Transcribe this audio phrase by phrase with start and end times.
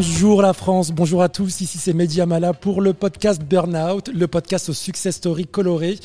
[0.00, 4.26] Bonjour la France, bonjour à tous, ici c'est Mehdi Amala pour le podcast Burnout, le
[4.26, 5.98] podcast au success story coloré.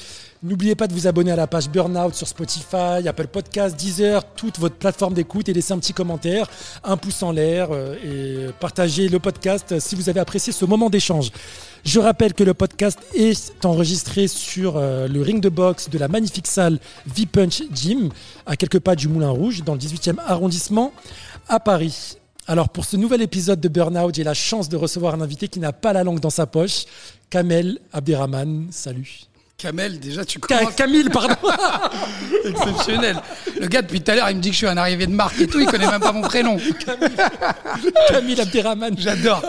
[0.43, 4.59] N'oubliez pas de vous abonner à la page Burnout sur Spotify, Apple Podcasts, Deezer, toute
[4.59, 6.49] votre plateforme d'écoute et laisser un petit commentaire,
[6.83, 10.89] un pouce en l'air euh, et partagez le podcast si vous avez apprécié ce moment
[10.89, 11.31] d'échange.
[11.85, 16.09] Je rappelle que le podcast est enregistré sur euh, le ring de boxe de la
[16.09, 18.09] magnifique salle V-Punch Gym,
[18.45, 20.91] à quelques pas du Moulin Rouge, dans le 18e arrondissement
[21.47, 22.17] à Paris.
[22.47, 25.59] Alors pour ce nouvel épisode de Burnout, j'ai la chance de recevoir un invité qui
[25.59, 26.85] n'a pas la langue dans sa poche,
[27.31, 28.67] Kamel Abderrahman.
[28.69, 29.21] Salut.
[29.57, 30.73] Kamel, déjà, tu commences.
[30.75, 31.35] Camille, pardon.
[32.45, 33.15] Exceptionnel.
[33.59, 35.13] Le gars, depuis tout à l'heure, il me dit que je suis un arrivé de
[35.13, 36.57] marque et tout, il connaît même pas mon prénom.
[38.09, 38.95] Camille Abderrahman.
[38.97, 39.41] J'adore.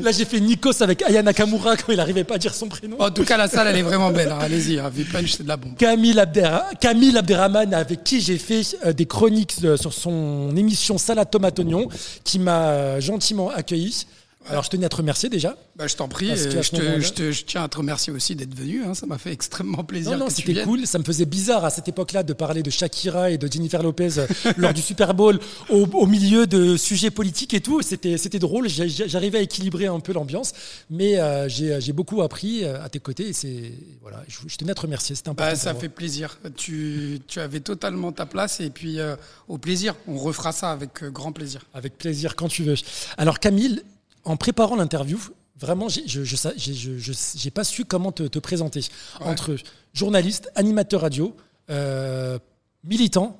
[0.00, 2.96] Là, j'ai fait Nikos avec Aya Nakamura quand il n'arrivait pas à dire son prénom.
[2.98, 4.30] En tout cas, la salle, elle est vraiment belle.
[4.30, 4.38] hein.
[4.40, 4.90] Allez-y, hein.
[4.92, 5.76] V-Punch, c'est de la bombe.
[5.76, 10.96] Camille, Abderra- Camille Abderrahman, avec qui j'ai fait euh, des chroniques euh, sur son émission
[10.96, 11.88] Salade Tomate Oignon,
[12.24, 14.06] qui m'a euh, gentiment accueilli.
[14.48, 15.56] Alors, je tenais à te remercier déjà.
[15.76, 18.34] Bah, je t'en prie, euh, je, te- je te- je tiens à te remercier aussi
[18.34, 18.82] d'être venu.
[18.84, 18.94] hein.
[18.94, 20.12] Ça m'a fait extrêmement plaisir.
[20.12, 20.86] Non, non, c'était cool.
[20.86, 24.18] Ça me faisait bizarre à cette époque-là de parler de Shakira et de Jennifer Lopez
[24.18, 24.26] euh,
[24.56, 25.38] lors du Super Bowl
[25.70, 27.80] au, au milieu de sujets politiques et tout.
[27.82, 28.68] C'était, drôle.
[28.68, 30.52] J'arrivais à équilibrer un peu l'ambiance,
[30.90, 33.28] mais euh, j'ai, beaucoup appris euh, à tes côtés.
[33.28, 35.14] Et c'est voilà, je, je tenais à te remercier.
[35.14, 35.52] C'était important.
[35.52, 36.38] Bah, ça fait plaisir.
[36.56, 39.14] Tu, tu avais totalement ta place et puis euh,
[39.48, 39.94] au plaisir.
[40.08, 41.62] On refera ça avec grand plaisir.
[41.74, 42.74] Avec plaisir, quand tu veux.
[43.16, 43.82] Alors Camille,
[44.24, 45.18] en préparant l'interview,
[45.58, 48.80] vraiment, j'ai- je je, sa- j'ai- je- je- j'ai pas su comment te, te présenter.
[49.20, 49.26] Ouais.
[49.26, 49.56] Entre
[49.94, 51.34] journaliste, animateur radio,
[51.70, 52.38] euh,
[52.84, 53.38] militant,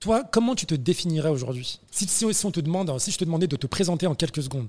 [0.00, 1.80] toi, comment tu te définirais aujourd'hui?
[1.90, 2.06] Si,
[2.44, 4.68] on te demande, si je te demandais de te présenter en quelques secondes.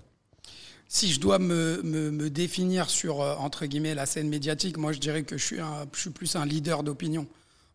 [0.88, 4.94] Si je dois me, me- me définir sur, euh, entre guillemets, la scène médiatique, moi
[4.94, 7.28] je dirais que je suis, un- je suis plus un leader d'opinion.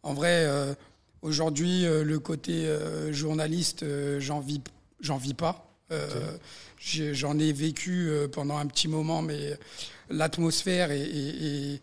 [0.02, 0.72] En vrai, euh,
[1.20, 3.84] aujourd'hui, le côté euh, journaliste,
[4.20, 4.60] j'en vis,
[5.00, 5.69] j'en vis pas.
[5.92, 6.36] Euh,
[6.82, 9.58] J'en ai vécu euh, pendant un petit moment, mais
[10.08, 11.80] l'atmosphère et, et- et-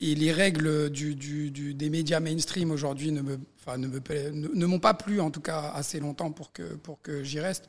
[0.00, 4.66] et les règles du, du- du- des médias mainstream aujourd'hui ne me, enfin, ne me
[4.66, 7.64] m'ont pas plu, en tout cas assez longtemps pour que, pour que j'y reste.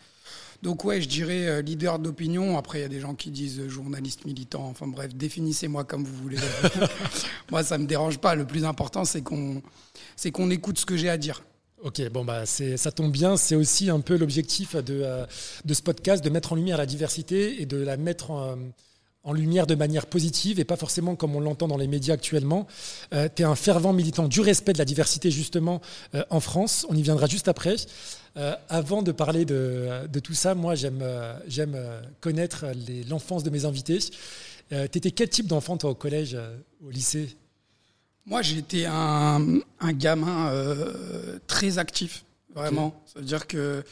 [0.61, 2.57] Donc ouais, je dirais euh, leader d'opinion.
[2.57, 4.63] Après, il y a des gens qui disent journaliste militant.
[4.67, 6.37] Enfin bref, définissez-moi comme vous voulez.
[7.51, 8.35] Moi, ça me dérange pas.
[8.35, 9.61] Le plus important, c'est qu'on
[10.15, 11.43] c'est qu'on écoute ce que j'ai à dire.
[11.81, 13.37] Ok, bon bah ça tombe bien.
[13.37, 15.25] C'est aussi un peu l'objectif de, euh,
[15.65, 18.57] de ce podcast, de mettre en lumière la diversité et de la mettre en,
[19.23, 22.67] en lumière de manière positive et pas forcément comme on l'entend dans les médias actuellement.
[23.11, 25.81] tu es un fervent militant du respect de la diversité justement
[26.15, 26.85] euh, en France.
[26.89, 27.75] On y viendra juste après.
[28.37, 32.65] Euh, avant de parler de, tout ça, moi j'aime, euh, j'aime euh, connaître
[33.09, 33.99] l'enfance de mes invités.
[33.99, 37.35] tu étais quel type d'enfant toi au collège, euh, au lycée?
[38.29, 42.23] Moi, j'étais un, un gamin euh, très actif,
[42.53, 43.03] vraiment.
[43.11, 43.83] Ça veut dire que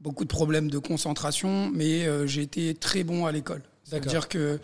[0.00, 3.62] beaucoup de problèmes de concentration, mais euh, j'ai été très bon à l'école.
[3.84, 4.20] Ça veut D'accord.
[4.20, 4.58] dire que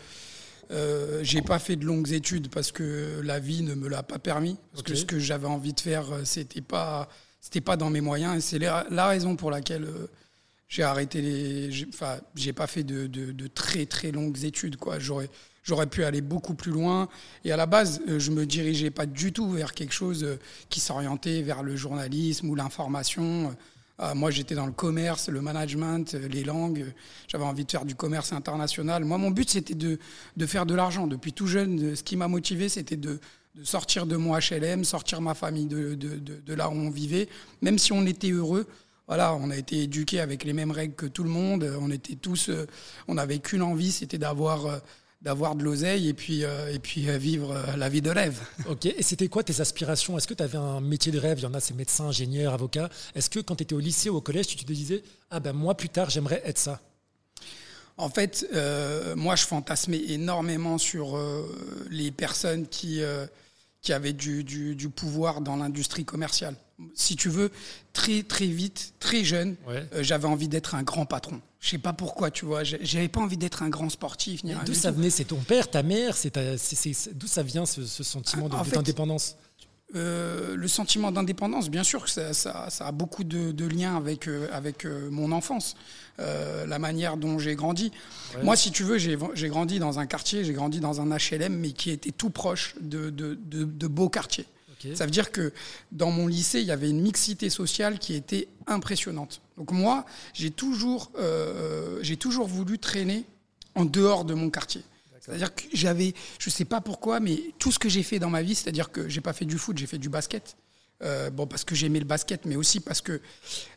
[0.71, 4.19] euh, j'ai pas fait de longues études parce que la vie ne me l'a pas
[4.19, 4.57] permis.
[4.73, 7.11] Parce que ce que j'avais envie de faire, euh, c'était pas,
[7.43, 8.37] c'était pas dans mes moyens.
[8.39, 9.87] Et c'est la, la raison pour laquelle
[10.67, 11.87] j'ai arrêté les.
[11.93, 14.77] Enfin, j'ai pas fait de, de- de très très longues études.
[14.77, 14.99] Quoi.
[14.99, 15.29] J'aurais,
[15.65, 17.09] j'aurais pu aller beaucoup plus loin.
[17.45, 20.37] Et à la base, euh, je me dirigeais pas du tout vers quelque chose euh,
[20.69, 23.57] qui s'orientait vers le journalisme ou l'information.
[24.01, 26.85] Euh, moi, j'étais dans le commerce, le management, les langues.
[27.29, 29.05] J'avais envie de faire du commerce international.
[29.05, 29.99] Moi, mon but, c'était de,
[30.37, 31.07] de faire de l'argent.
[31.07, 33.19] Depuis tout jeune, ce qui m'a motivé, c'était de,
[33.55, 37.29] de sortir de mon HLM, sortir ma famille de, de, de- là où on vivait.
[37.63, 38.67] Même si on était heureux,
[39.07, 41.71] voilà, on a été éduqués avec les mêmes règles que tout le monde.
[41.81, 42.51] On était tous,
[43.07, 44.81] on n'avait qu'une envie, c'était d'avoir
[45.25, 48.39] d'avoir de l'oseille et puis euh, et puis euh, vivre euh, la vie de rêve.
[48.69, 50.17] Ok, et c'était quoi tes aspirations?
[50.19, 51.39] Est-ce que tu avais un métier de rêve?
[51.41, 52.89] Il y en a, c'est médecin, ingénieur, avocat.
[53.15, 55.53] Est-ce que quand tu étais au lycée ou au collège, tu te disais Ah ben
[55.55, 56.81] moi plus tard, j'aimerais être ça?
[57.97, 61.47] En fait, euh, moi, je fantasmais énormément sur euh,
[61.91, 63.25] les personnes qui, euh,
[63.83, 66.57] qui avaient du, du- du pouvoir dans l'industrie commerciale.
[66.95, 67.53] Si tu veux,
[67.93, 69.87] très, très vite, très jeune, Ouais.
[70.03, 71.41] j'avais envie d'être un grand patron.
[71.65, 72.63] Je sais pas pourquoi, tu vois.
[72.63, 74.45] J'avais pas envie d'être un grand sportif.
[74.67, 75.09] D'où ça venait?
[75.09, 76.15] C'est ton père, ta mère?
[76.15, 76.37] C'est
[77.15, 79.37] D'où ça vient ce, ce sentiment d'indépendance
[79.95, 83.97] Euh, le sentiment d'indépendance, bien sûr que ça, ça- ça a beaucoup de, de liens
[83.97, 85.77] avec, euh, avec euh, mon enfance,
[86.19, 87.93] la manière dont j'ai grandi.
[88.43, 91.73] Moi, si tu veux, j'ai grandi dans un quartier, j'ai grandi dans un HLM, mais
[91.73, 94.47] qui était tout proche de- de beaux quartiers.
[94.95, 95.53] Ça veut dire que
[95.93, 99.41] dans mon lycée, il y avait une mixité sociale qui était impressionnante.
[99.57, 103.25] Donc moi, j'ai toujours, euh, j'ai toujours voulu traîner
[103.75, 104.83] en dehors de mon quartier.
[105.21, 108.43] C'est-à-dire que j'avais, je sais pas pourquoi, mais tout ce que j'ai fait dans ma
[108.43, 110.57] vie, c'est-à-dire que j'ai pas fait du foot, j'ai fait du basket.
[111.03, 113.21] Euh, bon, parce que j'aimais le basket, mais aussi parce que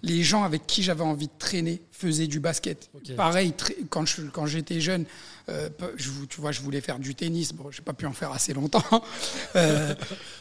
[0.03, 2.89] les gens avec qui j'avais envie de traîner faisaient du basket.
[3.15, 3.53] Pareil,
[3.89, 5.05] quand, je, quand j'étais jeune,
[5.49, 7.53] euh, je, tu vois, je voulais faire du tennis.
[7.53, 8.83] Bon, j'ai pas pu en faire assez longtemps.
[9.55, 9.95] Euh,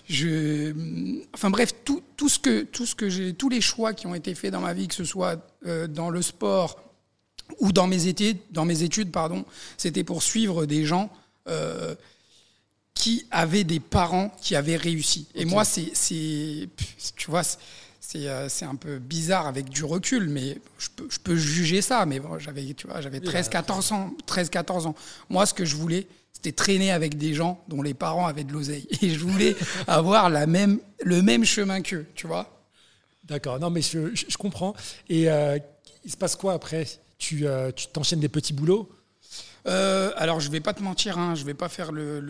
[0.08, 0.72] je,
[1.32, 4.14] enfin bref, tout, tout ce que, tout ce que j'ai, tous les choix qui ont
[4.14, 5.36] été faits dans ma vie, que ce soit
[5.88, 6.82] dans le sport
[7.60, 9.44] ou dans mes études, dans mes études, pardon,
[9.78, 11.10] c'était pour suivre des gens
[12.96, 15.28] qui avaient des parents qui avaient réussi.
[15.34, 15.92] Et moi, c'est,
[17.14, 17.42] tu vois,
[18.16, 22.06] euh, c'est un peu bizarre avec du recul, mais je peux, je peux juger ça.
[22.06, 24.94] Mais bon, j'avais, tu vois, j'avais 13, 14 ans, 13, 14 ans.
[25.28, 28.52] Moi, ce que je voulais, c'était traîner avec des gens dont les parents avaient de
[28.52, 28.88] l'oseille.
[29.02, 29.54] Et je voulais
[29.86, 32.50] avoir la même, le même chemin qu'eux, tu vois.
[33.24, 33.60] D'accord.
[33.60, 34.74] Non, mais je, je, comprends.
[35.10, 35.58] Et euh,
[36.02, 36.86] il se passe quoi après?
[37.18, 38.88] Tu euh, tu t'enchaînes des petits boulots?
[39.66, 42.20] Euh, alors, je vais pas te mentir, hein, je vais pas faire le,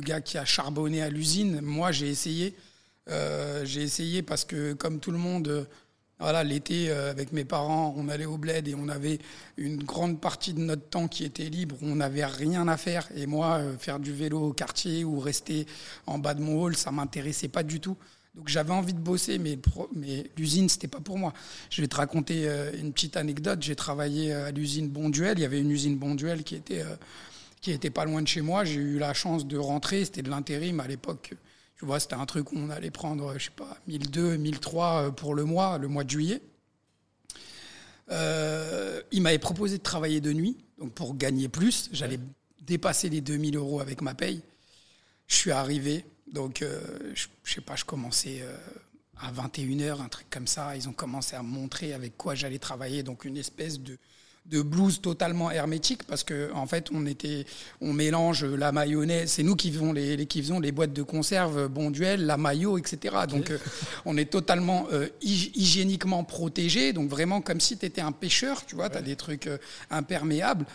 [0.00, 1.60] gars qui a charbonné à l'usine.
[1.62, 2.54] Moi, j'ai essayé.
[3.08, 5.64] Euh, j'ai essayé parce que, comme tout le monde, euh,
[6.18, 9.18] voilà, l'été, avec mes parents, on allait au bled et on avait
[9.56, 11.76] une grande partie de notre temps qui était libre.
[11.82, 13.08] On n'avait rien à faire.
[13.16, 15.66] Et moi, faire du vélo au quartier ou rester
[16.06, 17.96] en bas de mon hall, ça m'intéressait pas du tout.
[18.34, 19.58] Donc j'avais envie de bosser, mais,
[19.94, 21.34] mais l'usine, c'était pas pour moi.
[21.70, 23.60] Je vais te raconter euh, une petite anecdote.
[23.60, 25.38] J'ai travaillé euh, à l'usine Bonduel.
[25.38, 26.96] Il y avait une usine Bonduel qui était, euh,
[27.60, 28.64] qui était pas loin de chez moi.
[28.64, 30.06] J'ai eu la chance de rentrer.
[30.06, 31.34] C'était de l'intérim à l'époque.
[31.76, 35.34] Tu vois, c'était un truc où on allait prendre, je sais pas, 1002, 1003 pour
[35.34, 36.40] le mois, le mois de juillet.
[38.08, 41.90] il m'avait proposé de travailler de nuit, donc pour gagner plus.
[41.92, 42.20] J'allais
[42.62, 44.42] dépasser les 2000 euros avec ma paye.
[45.26, 46.80] Je suis arrivé, donc, euh,
[47.14, 48.56] je, je, sais pas, je commençais euh,
[49.20, 50.76] à 21h, un truc comme ça.
[50.76, 53.02] Ils ont commencé à me montrer avec quoi j'allais travailler.
[53.02, 53.98] Donc, une espèce de,
[54.46, 57.46] de blouse totalement hermétique parce que en fait on était
[57.80, 59.30] on mélange la mayonnaise.
[59.30, 63.18] C'est nous qui faisons les, qui faisons les boîtes de conserve Bonduel la maillot etc
[63.28, 63.58] donc euh,
[64.04, 64.88] on est totalement
[65.20, 68.90] hygiéniquement protégé donc vraiment comme si tu étais un pêcheur tu vois.
[68.90, 69.48] Tu as des trucs
[69.90, 70.66] imperméables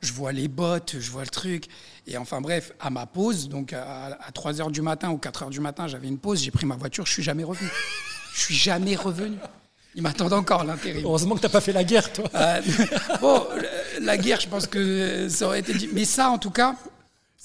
[0.00, 1.66] je vois les bottes, je vois le truc.
[2.06, 5.50] Et enfin bref, à ma pause, donc à, 3 h du matin ou 4 h
[5.50, 7.68] du matin, j'avais une pause, j'ai pris ma voiture, je suis jamais revenu.
[8.34, 9.36] Je suis jamais revenu.
[9.94, 11.02] Ils m'attendent encore l'intérim.
[11.04, 12.26] Heureusement que tu n'as pas fait la guerre, toi.
[12.34, 12.60] Euh,
[13.22, 13.46] bon,
[14.02, 15.88] la guerre, je pense que ça aurait été dit.
[15.94, 16.76] Mais ça, en tout cas,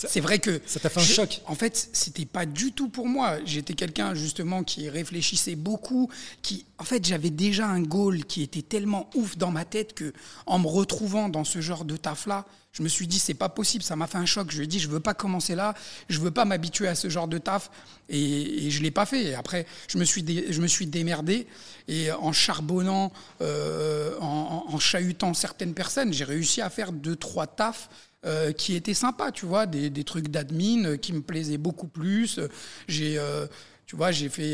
[0.08, 0.62] c'est vrai que.
[0.66, 1.42] Ça t'a fait un choc.
[1.46, 3.38] En fait, c'était pas du tout pour moi.
[3.46, 6.10] J'étais quelqu'un, justement, qui réfléchissait beaucoup.
[6.42, 10.14] qui En fait, j'avais déjà un goal qui était tellement ouf dans ma tête que,
[10.46, 13.84] en me retrouvant dans ce genre de taf-là, je me suis dit, c'est pas possible.
[13.84, 14.48] Ça m'a fait un choc.
[14.50, 15.74] Je lui ai dit, je veux pas commencer là.
[16.10, 17.70] Je veux pas m'habituer à ce genre de taf.
[18.08, 19.26] Et, et je l'ai pas fait.
[19.26, 21.48] Et après, je me suis, je me suis démerdé.
[21.90, 23.12] Et en charbonnant,
[23.42, 27.90] euh, en, en chahutant certaines personnes, j'ai réussi à faire deux, trois tafs
[28.24, 31.88] euh, qui étaient sympas, tu vois, des, des trucs d'admin euh, qui me plaisaient beaucoup
[31.88, 32.40] plus.
[32.88, 33.48] J'ai, euh,
[33.88, 34.54] tu vois, j'ai fait.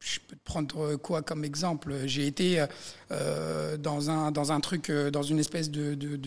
[0.00, 1.94] je peux te prendre quoi comme exemple?
[2.06, 2.64] J'ai été
[3.08, 6.18] dans, un, dans un truc, dans une espèce de, de,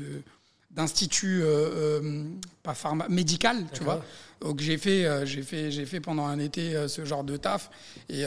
[0.72, 1.44] d'institut
[2.64, 4.04] pas pharma, médical, tu vois.
[4.40, 7.70] Donc j'ai fait, j'ai fait, j'ai fait pendant un été ce genre de taf
[8.08, 8.24] et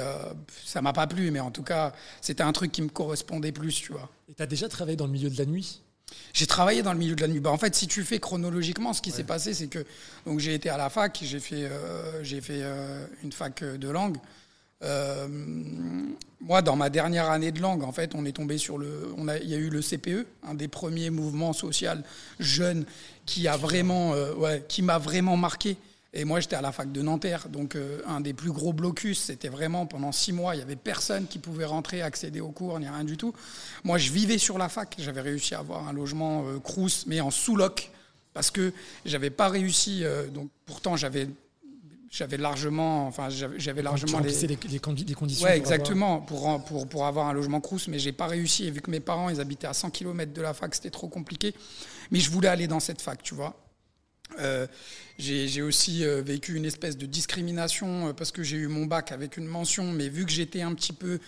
[0.64, 3.74] ça m'a pas plu, mais en tout cas c'était un truc qui me correspondait plus,
[3.74, 4.10] tu vois.
[4.28, 5.82] Et tu as déjà travaillé dans le milieu de la nuit?
[6.32, 7.40] J'ai travaillé dans le milieu de la nuit.
[7.40, 9.84] Bah, en fait, si tu fais chronologiquement, ce qui s'est passé, c'est que
[10.26, 13.88] donc j'ai été à la fac, j'ai fait, euh, j'ai fait euh, une fac de
[13.88, 14.16] langue.
[14.82, 15.28] Euh,
[16.40, 19.28] moi, dans ma dernière année de langue, en fait, on est tombé sur le, on
[19.28, 21.90] a, il y a eu le CPE, un des premiers mouvements sociaux
[22.40, 22.84] jeunes
[23.24, 25.76] qui a vraiment, ouais, qui m'a vraiment marqué.
[26.14, 29.18] Et moi, j'étais à la fac de Nanterre, donc euh, un des plus gros blocus,
[29.18, 32.78] c'était vraiment pendant six mois, il n'y avait personne qui pouvait rentrer, accéder aux cours,
[32.78, 33.32] ni rien du tout.
[33.82, 37.22] Moi, je vivais sur la fac, j'avais réussi à avoir un logement euh, Crous, mais
[37.22, 37.90] en sous-loc,
[38.34, 38.74] parce que
[39.06, 41.28] j'avais pas réussi, euh, donc pourtant j'avais
[42.10, 44.78] j'avais largement, enfin j'avais largement les, les, les,
[45.14, 45.46] conditions.
[45.46, 48.66] Ouais, exactement, pour, pour, pour avoir un logement Crous, mais j'ai pas réussi.
[48.66, 51.08] Et vu que mes parents, ils habitaient à 100 km de la fac, c'était trop
[51.08, 51.54] compliqué.
[52.10, 53.56] Mais je voulais aller dans cette fac, tu vois.
[54.38, 54.66] Euh,
[55.18, 59.12] j'ai aussi euh, vécu une espèce de discrimination euh, parce que j'ai eu mon bac
[59.12, 61.20] avec une mention, mais vu que j'étais un petit peu,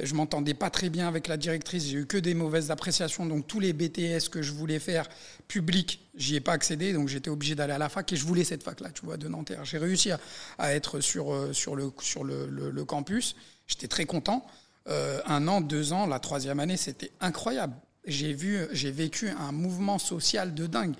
[0.00, 3.46] je m'entendais pas très bien avec la directrice, j'ai eu que des mauvaises appréciations, donc
[3.46, 5.08] tous les BTS que je voulais faire
[5.48, 8.44] public, j'y ai pas accédé, donc j'étais obligé d'aller à la fac et je voulais
[8.44, 9.64] cette fac-là, tu vois, de Nanterre.
[9.64, 10.10] J'ai réussi
[10.58, 13.34] à, être sur, le, campus,
[13.66, 14.46] j'étais très content.
[14.86, 19.98] un an, deux ans, la troisième année, c'était incroyable j'ai vu, j'ai vécu un mouvement
[19.98, 20.94] social de dingue.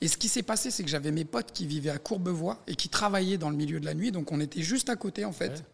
[0.00, 2.76] Et ce qui s'est passé, c'est que j'avais mes potes qui vivaient à Courbevoie et
[2.76, 5.32] qui travaillaient dans le milieu de la nuit, donc on était juste à côté en
[5.32, 5.64] fait.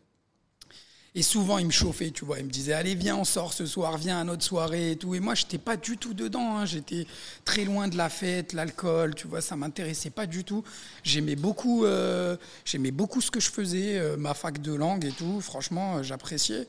[1.16, 2.38] Et souvent, il me chauffait, tu vois.
[2.38, 5.12] Il me disait, allez, viens, on sort ce soir, viens à notre soirée et tout.
[5.16, 6.58] Et moi, je n'étais pas du tout dedans.
[6.58, 6.66] hein.
[6.66, 7.04] J'étais
[7.44, 9.40] très loin de la fête, l'alcool, tu vois.
[9.40, 10.62] Ça m'intéressait pas du tout.
[11.02, 15.10] J'aimais beaucoup, euh, j'aimais beaucoup ce que je faisais, euh, ma fac de langue et
[15.10, 15.40] tout.
[15.40, 16.68] Franchement, euh, j'appréciais.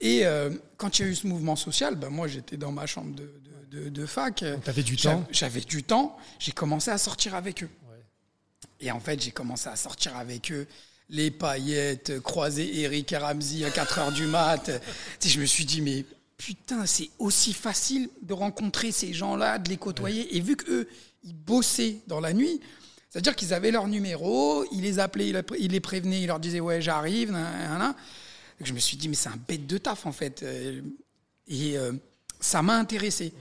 [0.00, 2.86] Et euh, quand il y a eu ce mouvement social, ben moi, j'étais dans ma
[2.86, 3.22] chambre de,
[3.70, 4.44] de- de- de fac.
[4.64, 5.24] t'avais du temps.
[5.30, 6.16] J'avais du temps.
[6.38, 7.68] J'ai commencé à sortir avec eux.
[8.80, 10.66] Et en fait, j'ai commencé à sortir avec eux.
[11.10, 14.70] Les paillettes, croiser Eric et Ramsey à 4 heures du mat.
[15.24, 16.04] Je me suis dit, mais
[16.36, 20.36] putain, c'est aussi facile de rencontrer ces gens-là, de les côtoyer.
[20.36, 20.86] Et vu qu'eux,
[21.24, 22.60] ils bossaient dans la nuit,
[23.10, 26.60] c'est-à-dire qu'ils avaient leur numéro, ils les appelaient, ils ils les prévenaient, ils leur disaient,
[26.60, 27.34] ouais, j'arrive,
[28.60, 30.42] je me suis dit, mais c'est un bête de taf, en fait.
[30.42, 30.80] Euh,
[31.46, 31.92] Et euh,
[32.40, 33.32] ça m'a intéressé.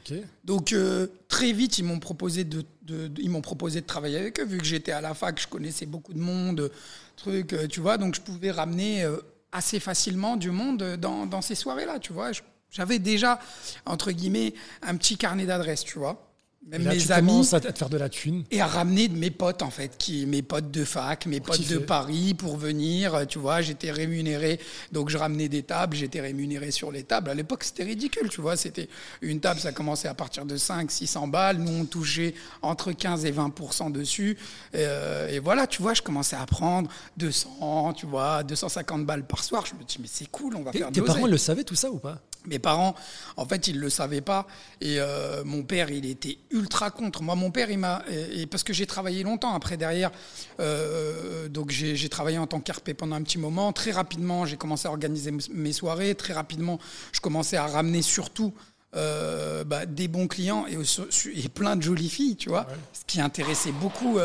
[0.44, 4.18] Donc euh, très vite, ils m'ont proposé de, de- de- ils m'ont proposé de travailler
[4.18, 6.72] avec eux, vu que j'étais à la fac, je connaissais beaucoup de monde,
[7.16, 9.18] trucs, euh, tu vois, donc je pouvais ramener euh,
[9.52, 12.32] assez facilement du monde dans, dans ces soirées-là, tu vois.
[12.72, 13.40] J'avais déjà
[13.86, 16.27] entre guillemets un petit carnet d'adresses, tu vois.
[16.70, 18.44] Même là, mes tu amis commences à te faire de la thune.
[18.52, 21.56] et à ramener de mes potes en fait, qui mes potes de fac, mes potes
[21.56, 21.76] kiffer.
[21.76, 24.60] de Paris pour venir, euh, tu vois, j'étais rémunéré,
[24.92, 27.30] donc je ramenais des tables, j'étais rémunéré sur les tables.
[27.30, 28.90] À l'époque, c'était ridicule, tu vois, c'était
[29.22, 33.24] une table, ça commençait à partir de 5 600 balles, nous on touchait entre 15
[33.24, 34.38] et 20% dessus.
[34.76, 39.42] Euh, et voilà, tu vois, je commençais à prendre 200, tu vois, 250 balles par
[39.42, 39.66] soir.
[39.66, 41.76] Je me dis mais c'est cool, on va Et faire tes parents le savaient tout
[41.76, 42.20] ça ou pas?
[42.48, 42.96] Mes parents,
[43.36, 44.48] en fait, ils ne le savaient pas.
[44.82, 47.22] Et euh, mon père, il était ultra contre.
[47.22, 48.04] Moi, mon père, il m'a.
[48.10, 50.12] Et, et parce que j'ai travaillé longtemps après derrière.
[50.60, 53.72] euh, donc, j'ai travaillé en tant qu'RP pendant un petit moment.
[53.74, 56.16] Très rapidement, j'ai commencé à organiser mes soirées.
[56.16, 56.80] Très rapidement,
[57.12, 58.54] je commençais à ramener surtout.
[58.96, 63.74] euh, bah, des bons clients et, plein de jolies filles, tu vois, ce qui intéressait
[63.74, 64.18] beaucoup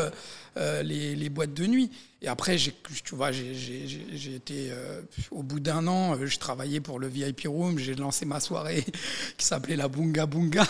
[0.55, 1.89] les, les boîtes de nuit.
[2.23, 6.97] Et après, tu vois, j'ai, été, euh, au bout d'un an, euh, je travaillais pour
[6.97, 8.85] le VIP Room, j'ai lancé ma soirée
[9.37, 10.65] qui s'appelait la Bunga Bunga.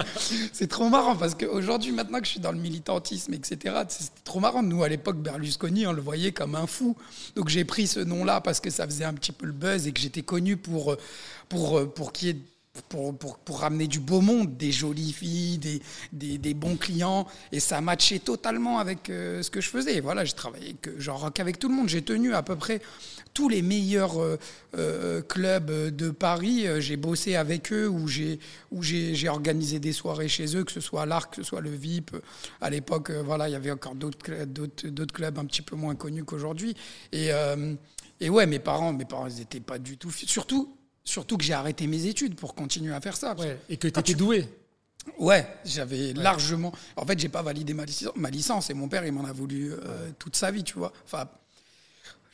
[0.52, 4.38] c'est trop marrant parce qu'aujourd'hui, maintenant que je suis dans le militantisme, etc., c'était trop
[4.38, 4.62] marrant.
[4.62, 6.94] Nous, à l'époque, Berlusconi, on le voyait comme un fou.
[7.36, 9.92] Donc j'ai pris ce nom-là parce que ça faisait un petit peu le buzz et
[9.92, 10.98] que j'étais connu pour, euh,
[11.48, 12.42] pour, euh, pour qu'il y ait
[12.82, 15.82] pour, pour, ramener du beau monde, des jolies filles, des,
[16.12, 17.26] des, des bons clients.
[17.52, 20.00] Et ça matchait totalement avec euh, ce que je faisais.
[20.00, 21.88] Voilà, j'ai travaillé que, genre qu'avec tout le monde.
[21.88, 22.80] J'ai tenu à peu près
[23.34, 24.38] tous les meilleurs euh,
[24.76, 26.66] euh, clubs de Paris.
[26.78, 28.38] J'ai bossé avec eux ou j'ai
[28.70, 31.60] où j'ai j'ai organisé des soirées chez eux, que ce soit l'Arc, que ce soit
[31.60, 32.16] le VIP.
[32.60, 35.94] À l'époque, voilà, il y avait encore d'autres d'autres d'autres clubs un petit peu moins
[35.94, 36.76] connus qu'aujourd'hui.
[37.12, 37.30] Et,
[38.20, 40.10] et ouais, mes parents, mes parents, ils n'étaient pas du tout.
[40.10, 40.77] Surtout,
[41.08, 43.34] surtout que j'ai arrêté mes études pour continuer à faire ça.
[43.36, 43.58] Ouais.
[43.68, 44.48] Et que tu étais doué.
[45.18, 46.72] Ouais, j'avais largement.
[46.96, 49.32] En fait, j'ai pas validé ma licence, ma licence et mon père, il m'en a
[49.32, 50.92] voulu euh, toute sa vie, tu vois.
[51.06, 51.26] Enfin,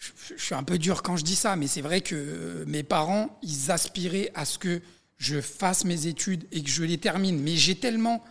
[0.01, 2.65] je, je suis un peu dur quand je dis ça, mais c'est vrai que euh,
[2.67, 4.83] mes parents, ils aspiraient à ce que
[5.19, 7.41] je fasse mes études et que je les termine.
[7.41, 8.25] Mais j'ai tellement,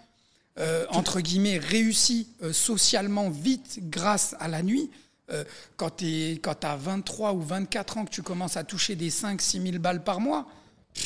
[0.60, 4.92] euh, entre guillemets, réussi euh, socialement vite grâce à la nuit.
[5.32, 5.44] Euh,
[5.78, 9.80] quand tu as 23 ou 24 ans, que tu commences à toucher des 5-6 000
[9.80, 10.48] balles par mois,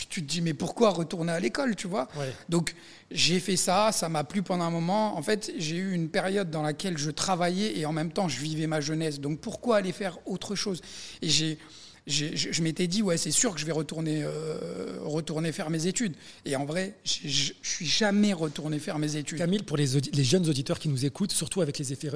[0.09, 2.09] tu te dis, mais pourquoi retourner à l'école, tu vois?
[2.17, 2.33] Ouais.
[2.49, 2.75] donc
[3.09, 5.17] j'ai fait ça, ça m'a plu pendant un moment.
[5.17, 8.37] En fait, j'ai eu une période dans laquelle je travaillais et en même temps je
[8.39, 9.21] vivais ma jeunesse.
[9.21, 10.81] Donc pourquoi aller faire autre chose?
[11.21, 11.57] Et j'ai,
[12.05, 15.87] je, je m'étais dit ouais c'est sûr que je vais retourner euh, retourner faire mes
[15.87, 16.15] études.
[16.43, 19.37] Et en vrai, je je suis jamais retourné faire mes études.
[19.37, 22.09] Camille, pour les, audi- les jeunes auditeurs qui nous écoutent, surtout avec les, effets,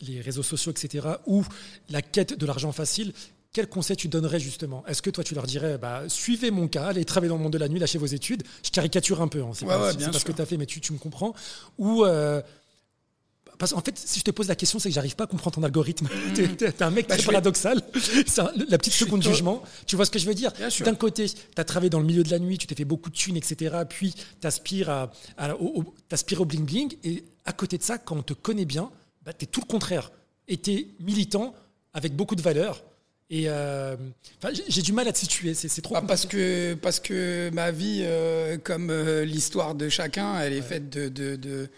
[0.00, 1.44] les réseaux sociaux, etc., ou
[1.88, 3.12] la quête de l'argent facile,
[3.52, 4.84] quel conseil tu donnerais justement?
[4.86, 7.52] Est-ce que toi tu leur dirais, bah, suivez mon cas, allez travailler dans le monde
[7.52, 10.06] de la nuit, lâchez vos études Je caricature un peu, hein, c'est Ouais, pas, ouais,
[10.06, 11.34] pas ce que tu as fait, mais tu, tu me comprends.
[11.78, 12.04] Ou.
[12.04, 12.40] euh,
[13.58, 15.56] parce qu'en fait, si je te pose la question, c'est que j'arrive pas à comprendre
[15.56, 16.08] ton algorithme.
[16.34, 17.82] T'es t'es un mec Bah, très je vais- paradoxal.
[18.38, 19.62] Un- la petite Je seconde jugement.
[19.86, 20.50] Tu vois ce que je veux dire?
[20.82, 23.10] D'un côté, tu as travaillé dans le milieu de la nuit, tu t'es fait beaucoup
[23.10, 23.76] de thunes, etc.
[23.86, 26.96] Puis tu aspires, à, à- au, au- t'aspires au bling-bling.
[27.04, 28.90] Et à côté de ça, quand on te connaît bien,
[29.24, 30.10] bah, tu es tout le contraire.
[30.48, 31.54] Et tu es militant
[31.94, 32.82] avec beaucoup de valeurs.
[33.32, 33.96] Et euh,
[34.68, 35.54] j'ai- du mal à te situer.
[35.54, 36.08] C'est trop compliqué.
[36.08, 40.90] parce que parce que ma vie, euh, comme euh, l'histoire de chacun, elle est faite
[40.90, 41.68] de, de, de-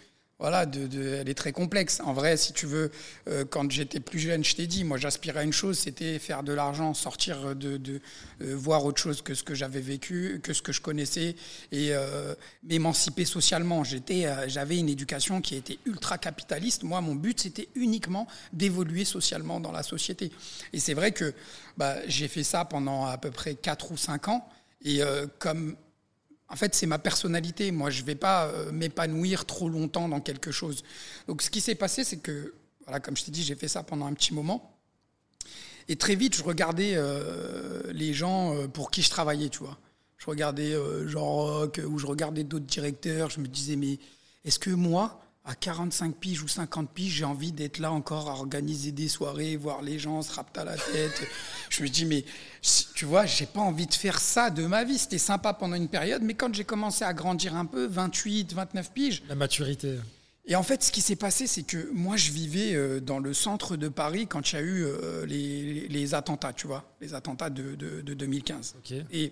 [0.43, 2.01] voilà, elle est très complexe.
[2.03, 2.91] En vrai, si tu veux,
[3.29, 6.43] euh, quand j'étais plus jeune, je t'ai dit, moi, j'aspirais à une chose, c'était faire
[6.43, 7.79] de l'argent, sortir de,
[8.41, 11.37] euh, voir autre chose que ce que j'avais vécu, que ce que je connaissais,
[11.71, 13.85] et euh, m'émanciper socialement.
[13.85, 16.83] J'avais une éducation qui était ultra capitaliste.
[16.83, 20.29] Moi, mon but, c'était uniquement d'évoluer socialement dans la société.
[20.73, 21.33] Et c'est vrai que
[21.77, 24.45] bah, j'ai fait ça pendant à peu près 4 ou 5 ans.
[24.83, 24.99] Et
[25.39, 25.77] comme
[26.49, 27.71] en fait, c'est ma personnalité.
[27.71, 30.83] Moi, je ne vais pas euh, m'épanouir trop longtemps dans quelque chose.
[31.27, 32.53] Donc, ce qui s'est passé, c'est que,
[32.85, 34.77] voilà, comme je t'ai dit, j'ai fait ça pendant un petit moment.
[35.87, 36.97] Et très vite, je regardais
[37.91, 39.77] les gens pour qui je travaillais, tu vois.
[40.17, 40.73] Je regardais
[41.07, 43.29] Jean Rock ou je regardais d'autres directeurs.
[43.29, 43.99] Je me disais, mais
[44.45, 48.33] est-ce que moi, à 45 piges ou 50 piges, j'ai envie d'être là encore à
[48.33, 51.21] organiser des soirées, voir les gens se rapent à la tête.
[51.69, 52.23] Je me dis, mais
[52.95, 54.97] tu vois, j'ai pas envie de faire ça de ma vie.
[54.97, 58.91] C'était sympa pendant une période, mais quand j'ai commencé à grandir un peu, 28, 29
[58.93, 59.23] piges.
[59.27, 59.99] La maturité.
[60.45, 63.33] Et en fait, ce qui s'est passé, c'est que moi, je vivais euh, dans le
[63.33, 67.49] centre de Paris quand il y a eu euh, les, attentats, tu vois, les attentats
[67.49, 68.75] de, 2015.
[69.11, 69.31] Et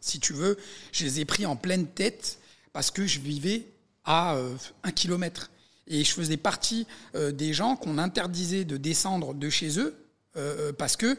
[0.00, 0.58] si tu veux,
[0.92, 2.38] je les ai pris en pleine tête
[2.72, 3.66] parce que je vivais
[4.04, 5.50] à euh, un kilomètre.
[5.86, 9.96] Et je faisais partie euh, des gens qu'on interdisait de descendre de chez eux
[10.36, 11.18] euh, parce que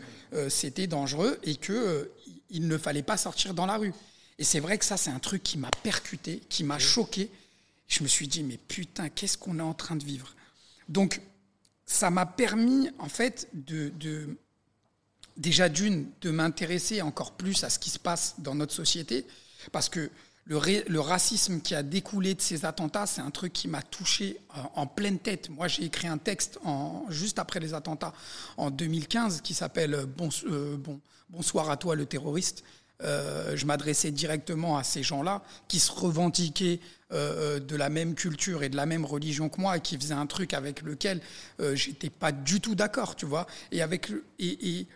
[0.50, 3.94] c'était dangereux et qu'il ne fallait pas sortir dans la rue.
[4.40, 7.30] Et c'est vrai que ça, c'est un truc qui m'a percuté, qui m'a choqué.
[7.88, 10.34] Je me suis dit, mais putain, qu'est-ce qu'on est en train de vivre?
[10.90, 11.22] Donc,
[11.86, 14.38] ça m'a permis, en fait, de, de
[15.38, 19.26] déjà d'une, de m'intéresser encore plus à ce qui se passe dans notre société,
[19.72, 20.10] parce que
[20.46, 24.62] le, racisme qui a découlé de ces attentats, c'est un truc qui m'a touché euh,
[24.76, 25.50] en, pleine tête.
[25.50, 28.14] Moi, j'ai écrit un texte en, juste après les attentats
[28.58, 30.06] en 2015 qui s'appelle euh,
[30.46, 32.64] euh, bon, Bonsoir à toi, le terroriste.
[33.02, 36.80] je m'adressais directement à ces gens-là qui se revendiquaient
[37.12, 40.28] de la même culture et de la même religion que moi et qui faisaient un
[40.28, 41.22] truc avec lequel
[41.74, 43.48] j'étais pas du tout d'accord, tu vois.
[43.72, 44.88] Et avec et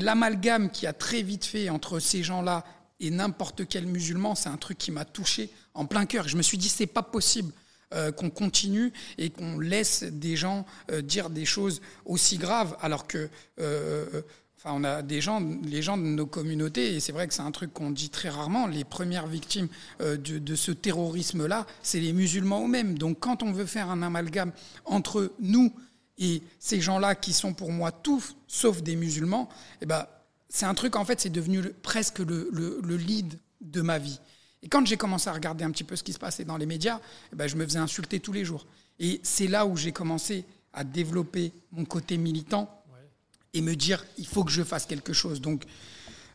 [0.00, 2.64] l'amalgame qui a très vite fait entre ces gens-là
[3.00, 6.28] et n'importe quel musulman, c'est un truc qui m'a touché en plein cœur.
[6.28, 7.52] Je me suis dit, c'est pas possible
[7.94, 13.06] euh, qu'on continue et qu'on laisse des gens euh, dire des choses aussi graves, alors
[13.06, 13.28] que,
[13.60, 14.22] euh,
[14.56, 17.42] enfin, on a des gens, les gens de nos communautés, et c'est vrai que c'est
[17.42, 19.68] un truc qu'on dit très rarement, les premières victimes
[20.00, 22.98] de, ce terrorisme-là, c'est les musulmans eux-mêmes.
[22.98, 24.50] Donc, quand on veut faire un amalgame
[24.86, 25.72] entre nous
[26.18, 29.48] et ces gens-là qui sont pour moi tout sauf des musulmans,
[29.82, 30.06] eh ben,
[30.54, 34.20] c'est un truc, en fait, c'est devenu presque le, lead de ma vie.
[34.62, 36.64] Et quand j'ai commencé à regarder un petit peu ce qui se passait dans les
[36.64, 37.00] médias,
[37.32, 38.64] eh ben, je me faisais insulter tous les jours.
[39.00, 42.70] Et c'est là où j'ai commencé à développer mon côté militant
[43.52, 45.40] et me dire, il faut que je fasse quelque chose.
[45.40, 45.64] Donc,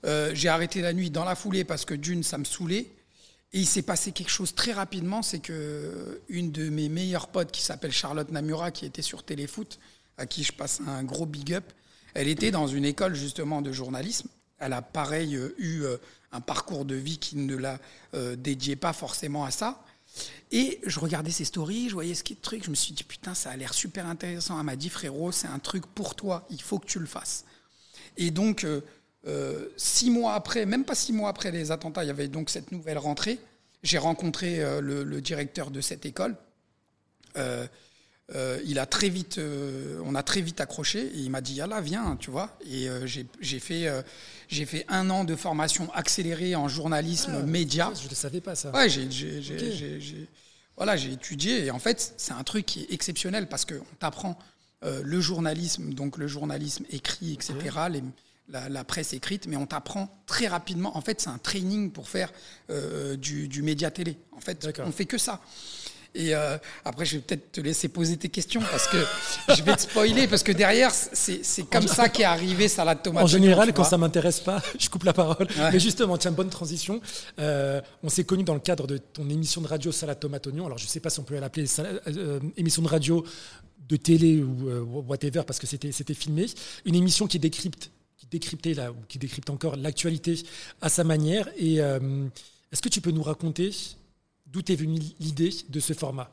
[0.06, 2.92] euh, j'ai arrêté la nuit dans la foulée parce que d'une, ça me saoulait.
[3.54, 7.52] Et il s'est passé quelque chose très rapidement, c'est que une de mes meilleures potes
[7.52, 9.80] qui s'appelle Charlotte Namura, qui était sur Téléfoot,
[10.18, 11.64] à qui je passe un gros big up,
[12.14, 14.30] elle était dans une école justement de journalisme.
[14.60, 15.98] Elle a pareil euh, eu euh,
[16.32, 17.80] un parcours de vie qui ne la
[18.14, 19.84] euh, dédiait pas forcément à ça.
[20.52, 23.04] Et je regardais ses stories, je voyais ce qui est truc, je me suis dit
[23.04, 24.60] putain ça a l'air super intéressant.
[24.60, 27.46] Elle m'a dit frérot c'est un truc pour toi, il faut que tu le fasses.
[28.18, 28.66] Et donc
[29.78, 32.72] six mois après, même pas six mois après les attentats, il y avait donc cette
[32.72, 33.40] nouvelle rentrée.
[33.84, 36.36] J'ai rencontré le, directeur de cette école.
[38.66, 41.82] Il a très vite, euh, on a très vite accroché et il m'a dit là
[41.82, 42.58] viens, tu vois.
[42.70, 43.92] Et euh, j'ai fait,
[44.48, 47.92] j'ai fait un an de formation accélérée en journalisme ah, média.
[48.02, 48.72] Je ne savais pas ça.
[48.72, 49.10] Ouais, j'ai,
[50.78, 54.38] voilà, j'ai étudié et en fait c'est un truc qui est exceptionnel parce qu'on t'apprend
[54.82, 57.56] le journalisme, donc le journalisme écrit, etc.
[58.48, 60.96] la, presse écrite, mais on t'apprend très rapidement.
[60.96, 62.32] En fait, c'est un training pour faire
[63.18, 64.18] du, du média télé.
[64.32, 65.42] En fait, on fait que ça.
[66.16, 68.98] Et euh, après, je vais peut-être te laisser poser tes questions parce que
[69.56, 73.24] je vais te spoiler parce que derrière, c'est comme ça qu'est arrivé Salade Tomate.
[73.24, 75.48] En général, quand ça m'intéresse pas, je coupe la parole.
[75.72, 77.00] Mais justement, tiens, bonne transition.
[77.40, 80.66] Euh, on s'est connus dans le cadre de ton émission de radio Salade Tomate Oignon.
[80.66, 83.24] Alors, je sais pas si on peut l'appeler euh, émission de radio,
[83.88, 86.48] de télé ou whatever parce que c'était filmé.
[86.86, 90.40] Une émission qui décrypte, qui décryptait là, ou qui décrypte encore l'actualité
[90.82, 91.50] à sa manière.
[91.58, 93.72] Et est-ce que tu peux nous raconter
[94.52, 96.30] D'où est venue l'idée de ce format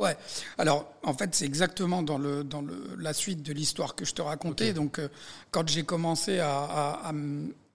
[0.00, 0.16] Ouais,
[0.56, 4.14] alors en fait c'est exactement dans, le, dans le, la suite de l'histoire que je
[4.14, 4.72] te racontais.
[4.72, 5.08] Donc euh,
[5.50, 7.12] quand j'ai commencé à,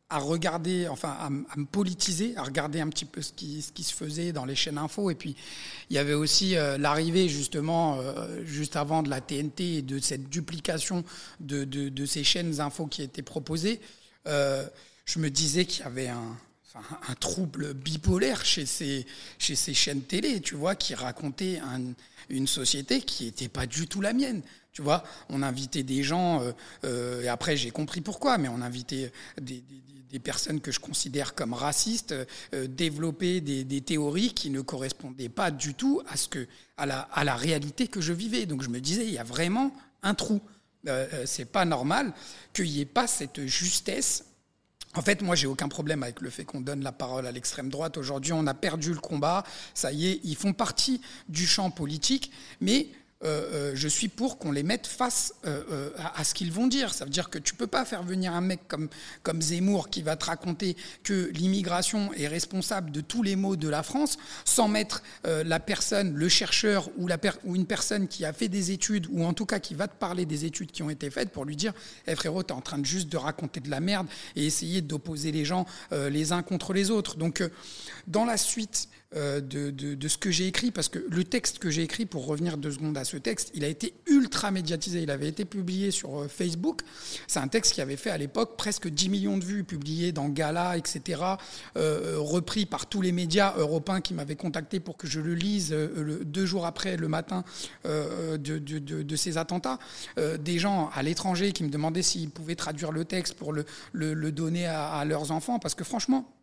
[0.09, 3.83] à, regarder, enfin à, me politiser, à regarder un petit peu ce qui, ce qui
[3.83, 5.35] se faisait dans les chaînes info, et puis
[5.91, 9.99] il y avait aussi euh, l'arrivée justement euh, juste avant de la TNT et de
[9.99, 11.03] cette duplication
[11.41, 13.79] de, de, de ces chaînes info qui étaient proposées,
[14.25, 16.35] je me disais qu'il y avait un
[17.09, 19.05] un trouble bipolaire chez ces,
[19.39, 21.61] chez ces chaînes télé, tu vois, qui racontaient
[22.29, 24.41] une société qui n'était pas du tout la mienne.
[24.75, 26.51] Tu vois, on invitait des gens, euh,
[26.83, 29.63] euh, et après j'ai compris pourquoi, mais on invitait des,
[30.23, 32.15] personnes que je considère comme racistes,
[32.53, 37.01] euh, développer des, théories qui ne correspondaient pas du tout à, ce que, à, la,
[37.01, 38.45] à la réalité que je vivais.
[38.45, 40.41] Donc je me disais, il y a vraiment un trou.
[41.25, 42.13] c'est pas normal
[42.53, 44.25] qu'il n'y ait pas cette justesse
[44.95, 47.69] en fait, moi, j'ai aucun problème avec le fait qu'on donne la parole à l'extrême
[47.69, 47.97] droite.
[47.97, 49.43] Aujourd'hui, on a perdu le combat.
[49.73, 52.31] Ça y est, ils font partie du champ politique.
[52.61, 52.87] Mais
[53.23, 56.93] euh, euh, je suis pour qu'on les mette face euh, à, ce qu'ils vont dire.
[56.93, 58.89] Ça veut dire que tu peux pas faire venir un mec comme,
[59.23, 63.69] comme Zemmour qui va te raconter que l'immigration est responsable de tous les maux de
[63.69, 67.07] la France sans mettre la personne, le chercheur ou,
[67.55, 70.25] une personne qui a fait des études ou en tout cas qui va te parler
[70.25, 71.73] des études qui ont été faites pour lui dire
[72.07, 74.81] hey frérot, tu es en train de juste de raconter de la merde et essayer
[74.81, 77.15] d'opposer les gens les uns contre les autres.
[77.15, 77.43] Donc
[78.07, 81.83] dans la suite euh, de, ce que j'ai écrit, parce que le texte que j'ai
[81.83, 85.01] écrit, pour revenir deux secondes à ce texte, il a été ultra médiatisé.
[85.01, 86.81] Il avait été publié sur euh, Facebook.
[87.27, 90.27] C'est un texte qui avait fait à l'époque presque 10 millions de vues, publié dans
[90.27, 91.21] Gala, etc.,
[91.77, 95.71] euh, repris par tous les médias européens qui m'avaient contacté pour que je le lise
[95.71, 97.43] deux jours après, le matin
[97.85, 99.79] de, ces attentats.
[100.39, 104.31] des gens à l'étranger qui me demandaient s'ils pouvaient traduire le texte pour le, le,
[104.31, 106.35] donner à leurs enfants, parce que franchement,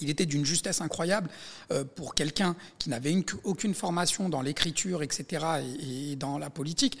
[0.00, 1.30] il était d'une justesse incroyable
[1.70, 5.44] euh, pour quelqu'un qui n'avait aucune formation dans l'écriture, etc.,
[5.80, 6.98] et, dans la politique.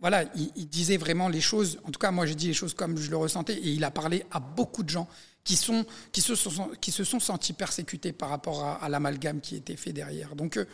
[0.00, 2.98] Voilà, il, disait vraiment les choses, en tout cas moi j'ai dit les choses comme
[2.98, 5.08] je le ressentais, et il a parlé à beaucoup de gens
[5.44, 9.54] qui, sont, qui, se, sont, qui se sont sentis persécutés par rapport à, l'amalgame qui
[9.54, 10.34] était fait derrière.
[10.34, 10.64] Donc euh,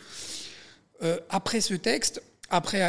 [1.03, 2.79] euh, après ce texte, après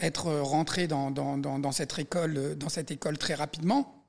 [0.00, 4.04] être rentré dans, dans, dans, cette école, dans cette école très rapidement,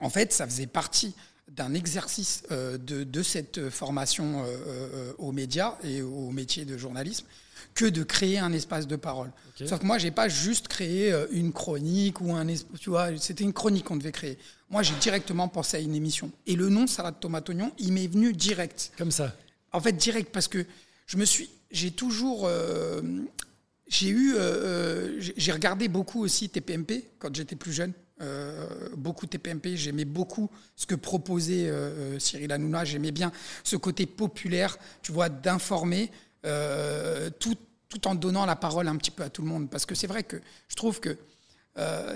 [0.00, 1.14] en fait ça faisait partie
[1.48, 7.26] d'un exercice euh, de, cette formation euh, euh, aux médias et au métier de journalisme
[7.74, 9.30] que de créer un espace de parole.
[9.64, 12.46] Sauf que moi, j'ai pas juste créé une chronique ou un
[12.80, 14.38] tu vois, c'était une chronique qu'on devait créer.
[14.70, 16.30] Moi, j'ai directement pensé à une émission.
[16.46, 18.92] Et le nom Salade Tomate Oignon, il m'est venu direct.
[18.96, 19.34] Comme ça.
[19.72, 20.64] En fait, direct parce que
[21.06, 22.48] je me suis, j'ai toujours,
[23.88, 24.34] j'ai eu,
[25.18, 27.92] j'ai regardé beaucoup aussi TPMP quand j'étais plus jeune.
[28.22, 33.30] Euh, beaucoup TPMP, j'aimais beaucoup ce que proposait euh, euh, Cyril Hanouna, j'aimais bien
[33.62, 36.10] ce côté populaire, tu vois, d'informer,
[37.40, 37.56] tout,
[38.04, 39.68] en donnant la parole un petit peu à tout le monde.
[39.68, 41.18] Parce que c'est vrai que je trouve que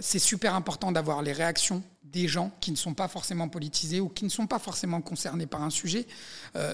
[0.00, 4.08] c'est super important d'avoir les réactions des gens qui ne sont pas forcément politisés ou
[4.08, 6.06] qui ne sont pas forcément concernés par un sujet.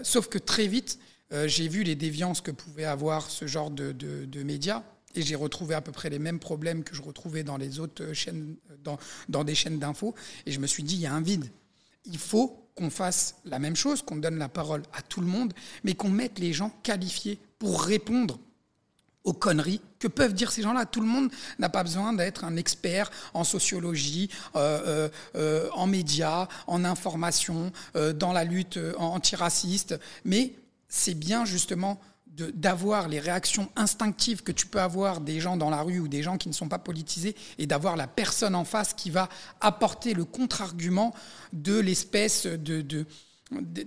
[0.02, 0.98] sauf que très vite,
[1.46, 4.82] j'ai vu les déviances que pouvait avoir ce genre de médias.
[5.16, 8.12] Et j'ai retrouvé à peu près les mêmes problèmes que je retrouvais dans les autres
[8.12, 8.56] chaînes,
[9.28, 10.14] dans, des chaînes d'infos.
[10.44, 11.50] Et je me suis dit, il y a un vide.
[12.04, 15.54] Il faut qu'on fasse la même chose, qu'on donne la parole à tout le monde,
[15.82, 18.38] mais qu'on mette les gens qualifiés pour répondre
[19.24, 20.86] aux conneries que peuvent dire ces gens-là.
[20.86, 25.86] Tout le monde n'a pas besoin d'être un expert en sociologie, euh, euh, euh, en
[25.86, 27.72] médias, en information,
[28.14, 30.54] dans la lutte antiraciste, mais
[30.88, 32.00] c'est bien justement
[32.54, 36.22] d'avoir les réactions instinctives que tu peux avoir des gens dans la rue ou des
[36.22, 39.28] gens qui ne sont pas politisés et d'avoir la personne en face qui va
[39.60, 41.14] apporter le contre-argument
[41.52, 43.06] de l'espèce de, de,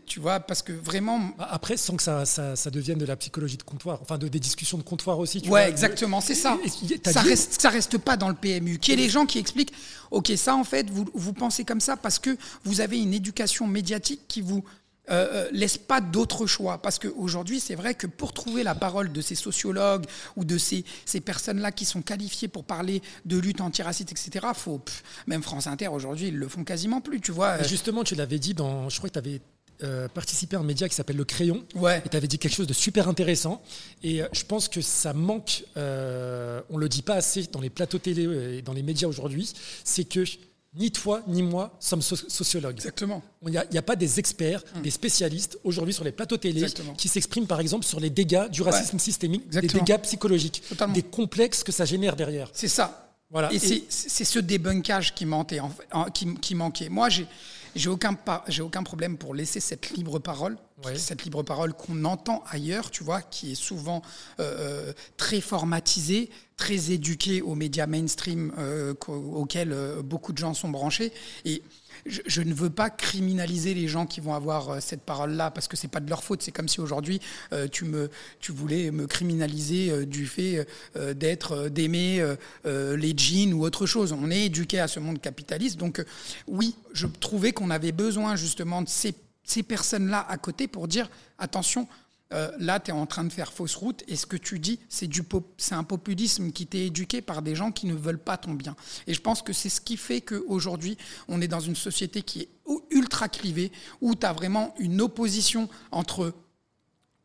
[0.06, 1.20] tu vois, parce que vraiment.
[1.38, 4.30] Bah, après, sans que ça, ça, ça, devienne de la psychologie de comptoir, enfin de,
[4.30, 5.42] des discussions de comptoir aussi.
[5.42, 6.58] Tu ouais, exactement, c'est ça.
[7.06, 8.80] Ça reste, ça reste pas dans le PMU.
[8.80, 9.74] Qui est les gens qui expliquent,
[10.12, 13.68] ok, ça en fait, vous, vous pensez comme ça parce que vous avez une éducation
[13.68, 14.64] médiatique qui vous
[15.12, 16.82] euh, euh, laisse pas d'autre choix.
[16.82, 20.86] Parce qu'aujourd'hui, c'est vrai que pour trouver la parole de ces sociologues ou de ces,
[21.06, 24.82] ces personnes-là qui sont qualifiées pour parler de lutte antiraciste, etc., faut,
[25.28, 27.62] même France Inter, aujourd'hui, ils le font quasiment plus, tu vois.
[27.64, 28.90] justement, tu l'avais dit dans.
[28.90, 29.42] Je crois que tu avais
[29.84, 31.64] euh, participé à un média qui s'appelle Le Crayon.
[31.76, 32.02] Ouais.
[32.06, 33.64] Et tu avais dit quelque chose de super intéressant.
[34.04, 38.00] Et je pense que ça manque, on ne le dit pas assez dans les plateaux
[38.00, 39.52] télé et dans les médias aujourd'hui,
[39.84, 40.24] c'est que
[40.76, 42.76] ni toi ni moi sommes sociologues.
[42.76, 43.22] Exactement.
[43.46, 44.82] Il n'y a, pas des experts, hum.
[44.82, 46.66] des spécialistes aujourd'hui sur les plateaux télé
[46.98, 51.64] qui s'expriment par exemple sur les dégâts du racisme systémique, des dégâts psychologiques, des complexes
[51.64, 52.50] que ça génère derrière.
[52.54, 53.06] C'est ça.
[53.32, 53.54] Voilà.
[53.54, 55.60] Et, c'est ce débunkage qui manquait.
[56.14, 56.90] qui, qui manquait.
[56.90, 57.28] Moi, j'ai
[57.76, 60.58] j'ai aucun, j'ai aucun problème pour laisser cette libre parole,
[60.96, 64.02] cette libre parole qu'on entend ailleurs, tu vois, qui est souvent
[64.40, 70.70] euh, euh, très formatisée, très éduquée aux médias mainstream euh, auxquels beaucoup de gens sont
[70.70, 71.12] branchés.
[71.46, 71.62] Et
[72.06, 75.78] je, ne veux pas criminaliser les gens qui vont avoir euh, cette parole-là parce que
[75.78, 76.42] c'est pas de leur faute.
[76.42, 77.20] C'est comme si aujourd'hui
[77.54, 78.10] euh, tu me,
[78.40, 82.24] tu voulais me criminaliser euh, du fait d'être, d'aimer
[82.66, 84.12] les jeans ou autre chose.
[84.14, 86.04] On est éduqué à ce monde capitaliste, donc
[86.48, 91.10] oui, je trouvais qu'on avait besoin justement de ces, ces personnes-là à côté pour dire
[91.38, 91.88] attention.
[92.32, 94.80] Euh, là, tu es en train de faire fausse route et ce que tu dis,
[94.88, 95.10] c'est
[95.72, 98.76] un populisme qui t'est éduqué par des gens qui ne veulent pas ton bien.
[99.08, 102.42] Et je pense que c'est ce qui fait qu'aujourd'hui, on est dans une société qui
[102.42, 102.50] est
[102.92, 106.34] ultra clivée, où tu as vraiment une opposition entre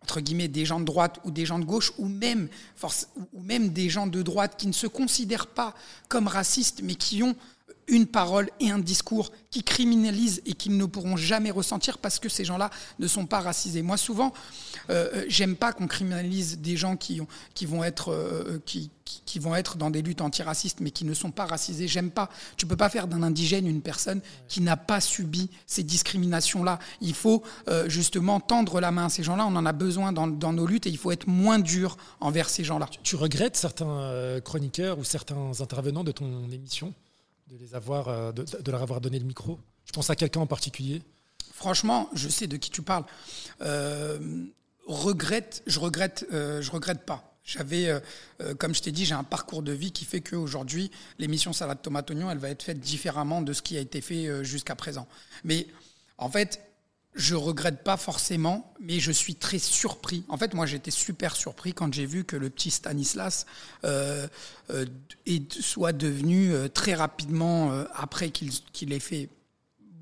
[0.04, 3.40] entre guillemets, des gens de droite ou des gens de gauche, ou même, force, ou
[3.40, 5.74] même des gens de droite qui ne se considèrent pas
[6.08, 7.34] comme racistes, mais qui ont
[7.88, 12.28] une parole et un discours qui criminalisent et qu'ils ne pourront jamais ressentir parce que
[12.28, 13.82] ces gens-là ne sont pas racisés.
[13.82, 14.32] Moi, souvent,
[14.90, 18.90] euh, euh, j'aime pas qu'on criminalise des gens qui, ont, qui, vont être, euh, qui,
[19.38, 21.88] vont être dans des luttes antiracistes mais qui ne sont pas racisés.
[21.88, 22.30] J'aime pas.
[22.56, 26.78] Tu peux pas faire d'un indigène une personne qui n'a pas subi ces discriminations-là.
[27.00, 27.42] Il faut
[27.86, 29.46] justement tendre la main à ces gens-là.
[29.46, 32.64] On en a besoin dans, nos luttes et il faut être moins dur envers ces
[32.64, 32.88] gens-là.
[33.02, 36.94] Tu, regrettes certains chroniqueurs ou certains intervenants de ton émission?
[37.48, 40.46] De, les avoir, de, de leur avoir donné le micro Je pense à quelqu'un en
[40.46, 41.02] particulier
[41.52, 43.04] Franchement, je sais de qui tu parles.
[43.60, 44.18] Euh,
[44.86, 47.38] regrette, je regrette, euh, je regrette pas.
[47.44, 48.00] J'avais, euh,
[48.40, 51.82] euh, comme je t'ai dit, j'ai un parcours de vie qui fait qu'aujourd'hui, l'émission Salade
[51.82, 55.06] Tomate Oignon, elle va être faite différemment de ce qui a été fait jusqu'à présent.
[55.44, 55.66] Mais
[56.18, 56.60] en fait,
[57.14, 60.24] je regrette pas forcément, mais je suis très surpris.
[60.28, 63.46] En fait, moi, j'étais super surpris quand j'ai vu que le petit Stanislas
[63.84, 69.28] est, soit devenu très rapidement, après qu'il ait fait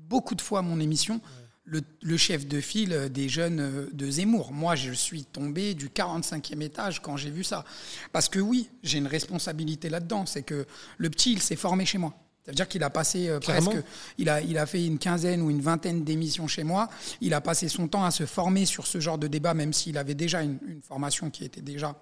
[0.09, 1.21] beaucoup de fois mon émission,
[1.65, 4.51] le, chef de file des jeunes euh, de Zemmour.
[4.51, 7.63] Moi, je suis tombé du 45e étage quand j'ai vu ça.
[8.11, 10.25] Parce que oui, j'ai une responsabilité là-dedans.
[10.25, 10.65] C'est que
[10.97, 12.13] le petit, il s'est formé chez moi.
[12.45, 13.71] Ça veut dire qu'il a passé euh, presque,
[14.17, 16.89] il a, il a fait une quinzaine ou une vingtaine d'émissions chez moi.
[17.21, 19.97] Il a passé son temps à se former sur ce genre de débat, même s'il
[19.97, 21.95] avait déjà une formation qui était déjà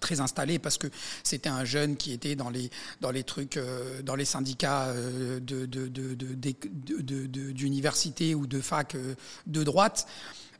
[0.00, 0.88] très installé parce que
[1.22, 5.40] c'était un jeune qui était dans les, dans les trucs, euh, dans les syndicats euh,
[5.40, 5.66] de,
[7.52, 9.14] d'université ou de fac euh,
[9.46, 10.06] de droite.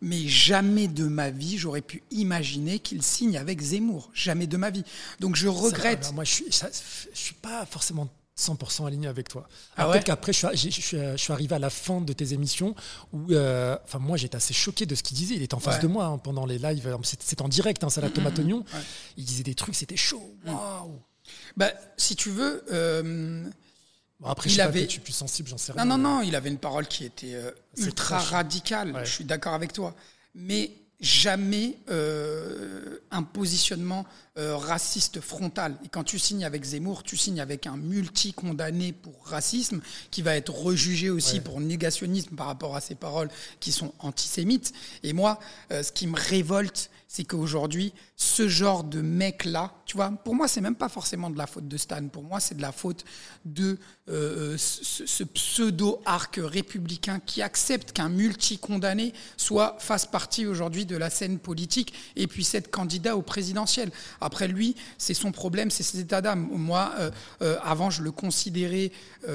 [0.00, 4.10] Mais jamais de ma vie, j'aurais pu imaginer qu'il signe avec Zemmour.
[4.12, 4.84] Jamais de ma vie.
[5.20, 6.12] Donc je regrette.
[6.12, 9.46] moi, je suis, je suis pas forcément 100% aligné avec toi.
[9.76, 12.74] Ah Peut-être qu'après, je suis, je, suis, arrivé à la fin de tes émissions
[13.12, 15.36] où, euh, enfin, moi, j'étais assez choqué de ce qu'il disait.
[15.36, 16.96] Il était en face de moi hein, pendant les lives.
[17.02, 18.64] C'est en direct, hein, ça la tomate oignon.
[19.16, 20.34] Il disait des trucs, c'était chaud.
[20.44, 20.50] Mm.
[20.50, 21.00] Waouh.
[21.56, 22.64] Bah, si tu veux.
[22.72, 23.44] Euh,
[24.24, 24.88] après, il je avait...
[24.88, 25.84] suis plus sensible, j'en sais rien.
[25.84, 29.00] Non, non, non, il avait une parole qui était euh, ultra radicale.
[29.04, 29.94] Je suis d'accord avec toi.
[30.34, 35.76] Mais jamais un positionnement euh, raciste frontal.
[35.84, 40.34] Et quand tu signes avec Zemmour, tu signes avec un multi-condamné pour racisme, qui va
[40.34, 43.28] être rejugé aussi pour négationnisme par rapport à ses paroles
[43.60, 44.72] qui sont antisémites.
[45.04, 45.38] Et moi,
[45.70, 50.48] euh, ce qui me révolte, c'est qu'aujourd'hui, ce genre de mec-là, tu vois, pour moi,
[50.48, 52.08] c'est même pas forcément de la faute de Stan.
[52.08, 53.04] Pour moi, c'est de la faute
[53.44, 61.08] de euh, ce, pseudo-arc républicain qui accepte qu'un multi-condamné soit fasse partie aujourd'hui de la
[61.08, 63.92] scène politique et puisse être candidat au présidentiel.
[64.24, 66.48] Après lui, c'est son problème, c'est ses états d'âme.
[66.50, 67.10] Moi, euh,
[67.42, 68.90] euh, avant, je le considérais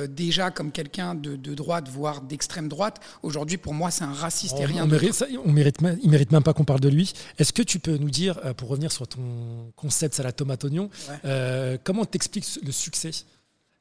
[0.10, 2.99] déjà comme quelqu'un de, droite, voire d'extrême droite.
[3.23, 6.43] Aujourd'hui, pour moi, c'est un raciste et rien on mérite, on mérite, il mérite même
[6.43, 7.13] pas qu'on parle de lui.
[7.38, 10.89] Est-ce que tu peux nous dire, euh, pour revenir sur ton concept salade tomate oignon,
[11.25, 13.12] euh, comment t'expliques le succès?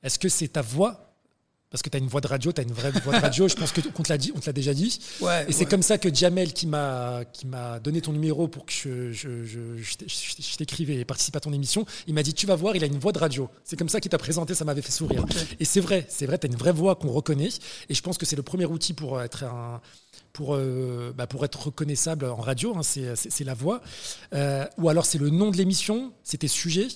[0.03, 1.08] Est-ce que c'est ta voix
[1.71, 3.49] parce que tu as une voix de radio, tu as une vraie voix de radio,
[3.49, 4.99] je pense qu'on te l'a dit, on te l'a déjà dit.
[5.47, 8.73] et c'est comme ça que Jamel qui m'a qui m'a donné ton numéro pour que
[8.73, 12.77] je, je, je, t'écrive et participe à ton émission, il m'a dit tu vas voir,
[12.77, 13.49] il a une voix de radio.
[13.65, 15.25] C'est comme ça qu'il t'a présenté, ça m'avait fait sourire.
[15.61, 17.51] Et c'est vrai, c'est vrai, tu as une vraie voix qu'on reconnaît
[17.89, 19.81] et je pense que c'est le premier outil pour être un
[20.33, 23.81] pour, euh, bah pour être reconnaissable en radio, hein, c'est la voix.
[24.35, 26.89] Euh, ou alors c'est le nom de l'émission, c'est tes sujets.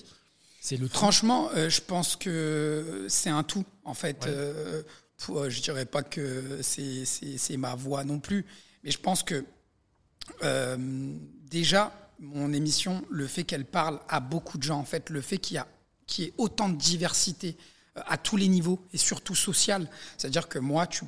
[0.65, 4.29] C'est le Franchement, euh, je pense que c'est un tout, en fait.
[5.19, 8.47] Pour, je dirais pas que c'est ma voix non plus,
[8.85, 9.45] mais je pense que
[11.51, 15.39] déjà, mon émission, le fait qu'elle parle à beaucoup de gens, en fait, le fait
[15.39, 17.57] qu'il y, y ait autant de diversité,
[17.95, 19.87] à tous les niveaux et surtout social.
[20.17, 21.05] C'est-à-dire que moi, tu,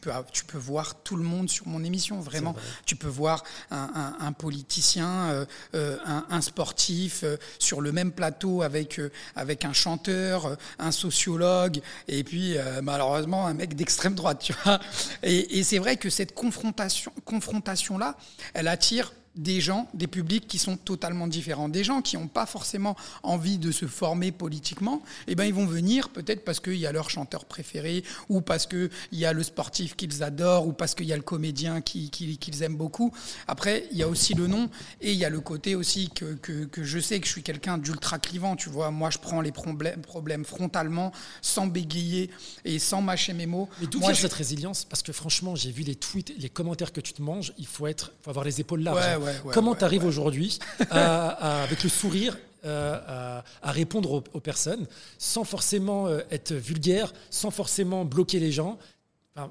[0.00, 2.54] peux, tu peux voir tout le monde sur mon émission, vraiment.
[2.84, 9.00] Tu peux voir un, politicien, euh, euh, un, sportif euh, sur le même plateau avec,
[9.34, 14.80] avec un chanteur, un sociologue et puis malheureusement un mec d'extrême droite, tu vois.
[15.22, 18.16] Et, et c'est vrai que cette confrontation, confrontation-là,
[18.54, 21.68] elle attire des gens, des publics qui sont totalement différents.
[21.68, 25.66] Des gens qui n'ont pas forcément envie de se former politiquement, eh ben, ils vont
[25.66, 29.42] venir peut-être parce qu'il y a leur chanteur préféré, ou parce qu'il y a le
[29.42, 33.12] sportif qu'ils adorent, ou parce qu'il y a le comédien qu'ils aiment beaucoup.
[33.46, 34.70] Après, il y a aussi le nom,
[35.00, 37.78] et il y a le côté aussi que, que, je sais que je suis quelqu'un
[37.78, 38.90] d'ultra clivant, tu vois.
[38.90, 42.30] Moi, je prends les problèmes, problèmes frontalement, sans bégayer
[42.64, 43.68] et sans mâcher mes mots.
[43.80, 44.84] Mais d'où vient cette résilience?
[44.84, 47.86] Parce que franchement, j'ai vu les tweets, les commentaires que tu te manges, il faut,
[47.86, 49.25] être, faut avoir les épaules larges.
[49.52, 50.58] Comment tu arrives aujourd'hui
[50.90, 54.86] avec le sourire euh, à, répondre aux, personnes
[55.18, 58.78] sans forcément euh, être vulgaire, sans forcément bloquer les gens?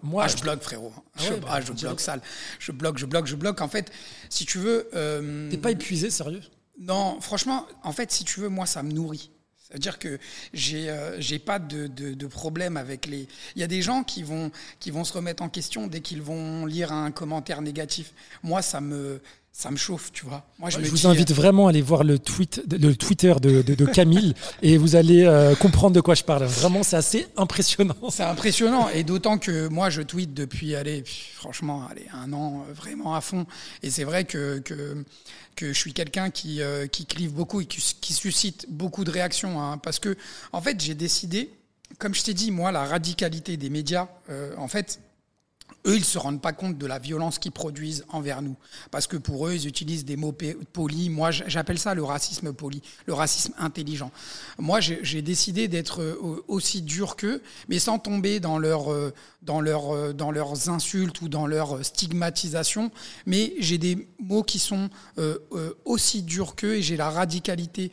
[0.01, 0.91] Moi, ah, je bloque, frérot.
[0.97, 2.21] Ah je, bah, ah, je bloque sale.
[2.59, 3.61] Je bloque, je bloque, je bloque.
[3.61, 3.91] En fait,
[4.29, 4.89] si tu veux.
[4.95, 6.41] Euh, T'es pas épuisé, sérieux?
[6.79, 9.29] Non, franchement, en fait, si tu veux, moi, ça me nourrit.
[9.67, 10.19] C'est-à-dire que
[10.53, 13.27] j'ai euh, j'ai pas de, de, de, problème avec les.
[13.55, 16.21] Il y a des gens qui vont qui vont se remettre en question dès qu'ils
[16.21, 18.13] vont lire un commentaire négatif.
[18.43, 19.21] Moi, ça me
[19.57, 20.43] ça me chauffe, tu vois.
[20.59, 24.33] Moi, je, vous invite vraiment à aller voir le, tweet, le Twitter de, de, Camille
[24.61, 26.43] et vous allez euh, comprendre de quoi je parle.
[26.43, 27.95] Vraiment, c'est assez impressionnant.
[28.09, 32.73] C'est impressionnant et d'autant que moi, je tweete depuis, allez, franchement, allez, un an euh,
[32.73, 33.45] vraiment à fond.
[33.81, 35.05] Et c'est vrai que, que,
[35.55, 39.11] que, je suis quelqu'un qui, euh, qui clive beaucoup et qui, qui, suscite beaucoup de
[39.11, 39.61] réactions.
[39.61, 40.17] Hein, parce que,
[40.51, 41.49] en fait, j'ai décidé,
[41.97, 44.09] comme je t'ai dit, moi, la radicalité des médias,
[44.57, 44.99] en fait,
[45.85, 48.55] eux, ils se rendent pas compte de la violence qu'ils produisent envers nous.
[48.91, 50.35] Parce que pour eux, ils utilisent des mots
[50.73, 51.09] polis.
[51.09, 54.11] Moi, j'appelle ça le racisme poli, le racisme intelligent.
[54.57, 59.61] Moi, j'ai décidé d'être euh, aussi dur qu'eux, mais sans tomber dans, leur, euh, dans,
[59.61, 62.91] leur, euh, dans leurs insultes ou dans leur stigmatisation.
[63.25, 64.89] Mais j'ai des mots qui sont
[65.85, 67.91] aussi durs qu'eux et j'ai la radicalité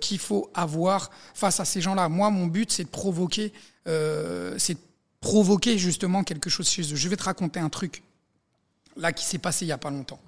[0.00, 2.08] qu'il faut avoir face à ces gens-là.
[2.08, 3.52] Moi, mon but, c'est de provoquer,
[3.86, 4.78] c'est
[5.24, 6.96] provoquer justement quelque chose chez eux.
[6.96, 8.02] Je vais te raconter un truc
[8.94, 10.20] là qui s'est passé il n'y a pas longtemps.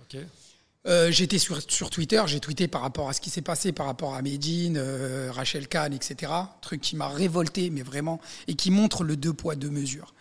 [0.86, 3.84] Euh, j'étais sur, sur Twitter, j'ai tweeté par rapport à ce qui s'est passé par
[3.86, 6.32] rapport à Medine, euh, Rachel Kahn, etc.
[6.62, 10.14] Truc qui m'a révolté, mais vraiment, et qui montre le deux poids, deux mesures.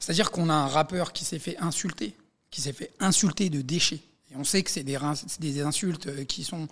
[0.00, 2.16] C'est-à-dire qu'on a un rappeur qui s'est fait insulter,
[2.50, 4.00] qui s'est fait insulter de déchets.
[4.32, 4.98] Et on sait que c'est des,
[5.38, 6.66] des, insultes euh, qui sont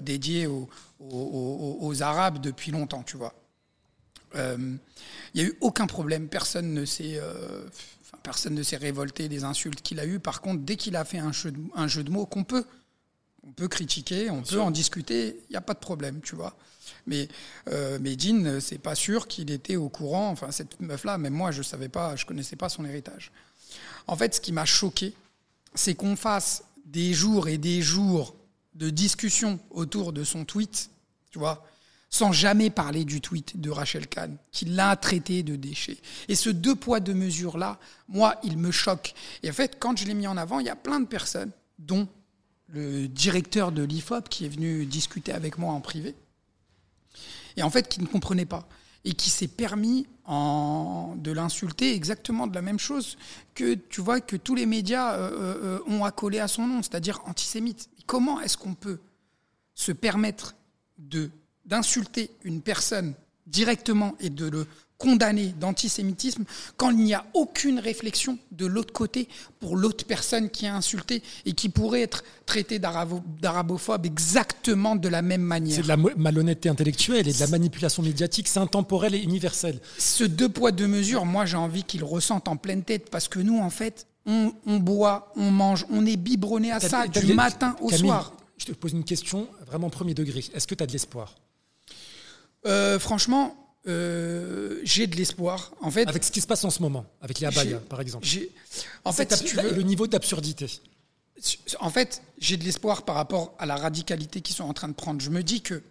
[0.00, 3.34] dédiées aux, aux, Arabes depuis longtemps, tu vois.
[4.34, 4.76] Il euh,
[5.34, 7.64] n'y a eu aucun problème, personne ne s'est euh,
[8.22, 10.20] personne ne s'est révolté des insultes qu'il a eues.
[10.20, 12.64] Par contre, dès qu'il a fait un jeu de, un jeu de mots qu'on peut,
[13.42, 16.56] on peut critiquer, on peut en discuter, il n'y a pas de problème, tu vois.
[17.06, 17.28] Mais
[17.68, 20.28] euh, Medine, c'est pas sûr qu'il était au courant.
[20.30, 23.32] Enfin, cette meuf-là, même moi, je savais pas, je connaissais pas son héritage.
[24.06, 25.14] En fait, ce qui m'a choqué,
[25.74, 28.34] c'est qu'on fasse des jours et des jours
[28.74, 30.90] de discussion autour de son tweet,
[31.30, 31.64] tu vois,
[32.10, 35.96] sans jamais parler du tweet de Rachel Kahn, qui l'a traité de déchet.
[36.28, 39.14] Et ce deux poids, deux mesures-là, moi, il me choque.
[39.44, 41.52] Et en fait, quand je l'ai mis en avant, il y a plein de personnes,
[41.78, 42.08] dont
[42.68, 46.14] le directeur de l'IFOP, qui est venu discuter avec moi en privé,
[47.56, 48.68] et en fait, qui ne comprenait pas,
[49.04, 53.18] et qui s'est permis de l'insulter exactement de la même chose
[53.54, 56.82] que, tu vois, que tous les médias euh, euh, euh, ont accolé à son nom,
[56.82, 57.88] c'est-à-dire antisémite.
[58.06, 59.00] comment est-ce qu'on peut
[59.74, 60.54] se permettre
[60.98, 61.30] de
[61.70, 63.14] d'insulter une personne
[63.46, 64.66] directement et de le
[65.00, 66.44] condamner d'antisémitisme
[66.76, 69.28] quand il n'y a aucune réflexion de l'autre côté
[69.58, 75.22] pour l'autre personne qui a insulté et qui pourrait être traitée d'arabophobe exactement de la
[75.22, 75.76] même manière.
[75.76, 79.80] C'est de la malhonnêteté intellectuelle et de la manipulation médiatique, c'est intemporel et universel.
[79.96, 83.38] Ce deux poids, deux mesures, moi j'ai envie qu'ils ressentent en pleine tête parce que
[83.38, 87.90] nous, en fait, on, boit, on mange, on est biberonné à ça du matin au
[87.90, 88.34] soir.
[88.58, 90.44] Je te pose une question vraiment premier degré.
[90.52, 91.34] Est-ce que tu as de l'espoir?
[92.66, 95.72] Euh, franchement, euh, j'ai de l'espoir.
[95.80, 98.26] En fait, avec ce qui se passe en ce moment, avec les abayas, par exemple.
[99.04, 100.66] En fait, tu veux, le niveau d'absurdité.
[101.78, 104.92] En fait, j'ai de l'espoir par rapport à la radicalité qu'ils sont en train de
[104.92, 105.20] prendre.
[105.20, 105.82] Je me dis que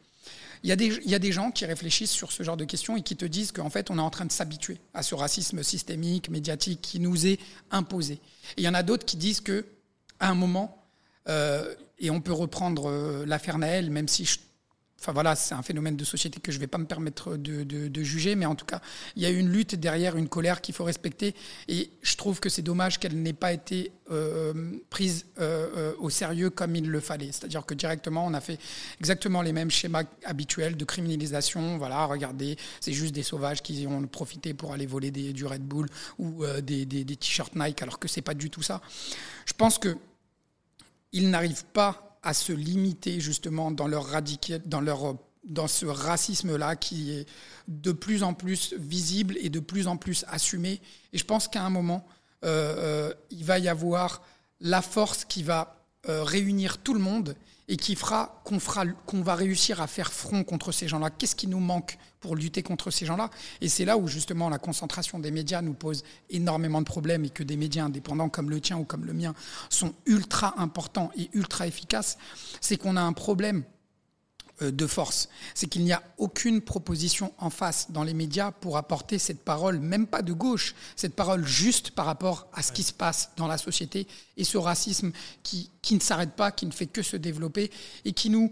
[0.64, 2.66] il y, a des, il y, a des, gens qui réfléchissent sur ce genre de
[2.66, 5.16] questions et qui te disent qu'en fait, on est en train de s'habituer à ce
[5.16, 7.40] racisme systémique, médiatique qui nous est
[7.72, 8.16] imposé.
[8.16, 8.20] Et
[8.58, 9.66] il y en a d'autres qui disent que,
[10.20, 10.84] à un moment,
[11.30, 14.38] euh, et on peut reprendre euh, l'affaire Naël, même si je
[15.00, 18.04] Enfin voilà, c'est un phénomène de société que je ne vais pas me permettre de,
[18.04, 18.82] juger, mais en tout cas,
[19.16, 21.36] il y a une lutte derrière, une colère qu'il faut respecter.
[21.68, 24.54] Et je trouve que c'est dommage qu'elle n'ait pas été euh,
[24.90, 27.32] prise euh, euh, au sérieux comme il le fallait.
[27.32, 28.60] C'est-à-dire que directement, on a fait
[29.00, 31.78] exactement les mêmes schémas habituels de criminalisation.
[31.78, 35.88] Voilà, regardez, c'est juste des sauvages qui ont profité pour aller voler du Red Bull
[36.18, 38.82] ou des, t-shirts Nike, alors que c'est pas du tout ça.
[39.46, 39.98] Je pense que
[41.12, 44.08] ils n'arrivent pas à se limiter justement dans leur
[44.66, 47.28] dans leur dans ce racisme-là qui est
[47.68, 50.82] de plus en plus visible et de plus en plus assumé.
[51.14, 52.06] Et je pense qu'à un moment,
[52.44, 54.22] euh, euh, il va y avoir
[54.60, 57.36] la force qui va euh, réunir tout le monde
[57.70, 61.12] et qui fera qu'on fera qu'on va réussir à faire front contre ces gens-là.
[61.12, 63.30] Qu'est-ce qui nous manque pour lutter contre ces gens-là?
[63.62, 67.30] Et c'est là où justement la concentration des médias nous pose énormément de problèmes et
[67.30, 69.36] que des médias indépendants comme le tien ou comme le mien
[69.70, 72.18] sont ultra importants et ultra efficaces.
[72.60, 73.64] C'est qu'on a un problème
[74.62, 75.30] de force.
[75.54, 79.80] C'est qu'il n'y a aucune proposition en face dans les médias pour apporter cette parole,
[79.80, 83.48] même pas de gauche, cette parole juste par rapport à ce qui se passe dans
[83.48, 85.12] la société et ce racisme
[85.44, 87.72] qui, qui ne s'arrête pas, qui ne fait que se développer
[88.06, 88.52] et qui nous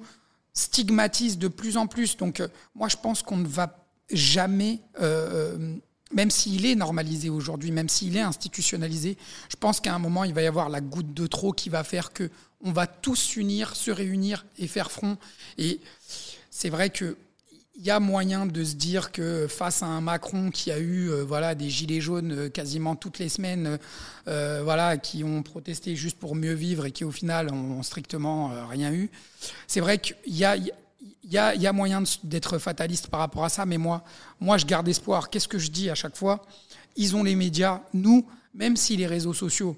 [0.58, 2.18] stigmatise de plus en plus.
[2.18, 5.76] Donc euh, moi je pense qu'on ne va jamais, euh,
[6.12, 9.18] même s'il est normalisé aujourd'hui, même s'il est institutionnalisé,
[9.50, 11.84] je pense qu'à un moment il va y avoir la goutte de trop qui va
[11.84, 12.30] faire que
[12.62, 15.18] on va tous s'unir, se réunir et faire front.
[15.60, 15.80] Et
[16.58, 17.16] c'est vrai que
[17.76, 21.12] il y a moyen de se dire que face à un Macron qui a eu
[21.12, 23.78] euh, voilà des gilets jaunes euh, quasiment toutes les semaines,
[24.28, 28.52] euh, voilà qui ont protesté juste pour mieux vivre et qui au final ont, strictement
[28.68, 29.12] rien eu.
[29.68, 33.46] C'est vrai qu'il y a il y a, y a moyen d'être fataliste par rapport
[33.46, 34.04] à ça, mais moi,
[34.40, 35.30] moi, je garde espoir.
[35.30, 36.44] Qu'est-ce que je dis à chaque fois?
[36.96, 37.82] Ils ont les médias.
[37.94, 39.78] Nous, même si les réseaux sociaux,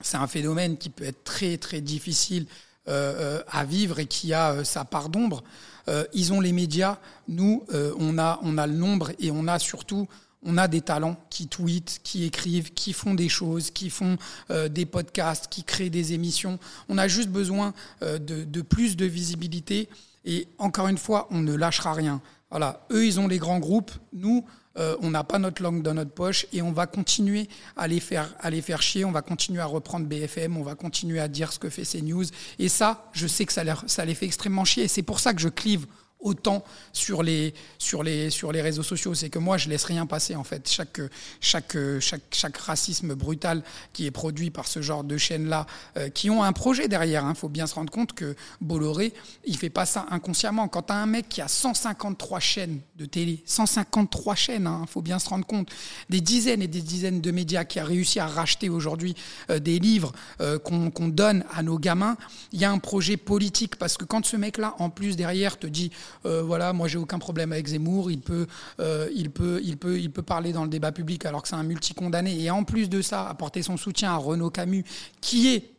[0.00, 2.46] c'est un phénomène qui peut être très, très difficile
[2.86, 5.44] à vivre et qui a sa part d'ombre,
[5.88, 6.98] euh, ils ont les médias.
[7.28, 10.08] Nous, euh, on, a, on a le nombre et on a surtout
[10.46, 14.18] on a des talents qui tweetent, qui écrivent, qui font des choses, qui font
[14.50, 16.58] euh, des podcasts, qui créent des émissions.
[16.90, 17.72] On a juste besoin
[18.02, 19.88] de, de, plus de visibilité.
[20.26, 22.20] Et encore une fois, on ne lâchera rien.
[22.50, 23.92] Voilà, eux, ils ont les grands groupes.
[24.12, 24.44] Nous,
[24.76, 28.00] euh, on n'a pas notre langue dans notre poche et on va continuer à les
[28.00, 29.04] faire, à les faire chier.
[29.04, 32.24] On va continuer à reprendre BFM, on va continuer à dire ce que fait CNews.
[32.58, 34.84] Et ça, je sais que ça, ça les fait extrêmement chier.
[34.84, 35.86] Et c'est pour ça que je clive
[36.24, 39.14] autant sur les, sur les, sur les réseaux sociaux.
[39.14, 40.68] C'est que moi, je laisse rien passer, en fait.
[40.68, 41.00] Chaque,
[41.40, 43.62] chaque, chaque, chaque racisme brutal
[43.92, 45.66] qui est produit par ce genre de chaînes-là,
[45.96, 47.22] euh, qui ont un projet derrière.
[47.22, 47.34] Il hein.
[47.34, 49.12] faut bien se rendre compte que Bolloré,
[49.44, 50.68] il fait pas ça inconsciemment.
[50.68, 54.86] Quand tu as un mec qui a 153 chaînes de télé, 153 chaînes, il hein,
[54.88, 55.68] faut bien se rendre compte,
[56.08, 59.14] des dizaines et des dizaines de médias qui a réussi à racheter aujourd'hui
[59.50, 62.16] euh, des livres euh, qu'on donne à nos gamins,
[62.52, 63.76] il y a un projet politique.
[63.76, 65.90] Parce que quand ce mec-là, en plus, derrière, te dit
[66.26, 68.46] euh, voilà, moi j'ai aucun problème avec Zemmour, il peut,
[68.80, 72.40] euh, il, peut, parler dans le débat public alors que c'est un multicondamné.
[72.40, 74.84] Et en plus de ça, apporter son soutien à Renaud Camus,
[75.20, 75.70] qui est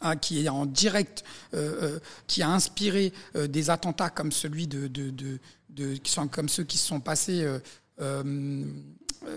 [0.00, 0.16] hein,
[0.50, 1.24] en direct,
[1.54, 5.38] euh, qui a inspiré des attentats comme celui de, de,
[6.48, 7.46] ceux qui se sont passés,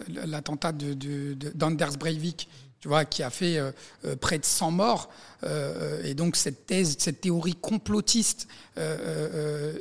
[0.10, 2.50] l'attentat d'Anders Breivik
[2.80, 3.72] tu vois, qui a fait euh,
[4.06, 5.10] euh, près de 100 morts.
[5.44, 8.48] Euh, et donc cette thèse, cette théorie complotiste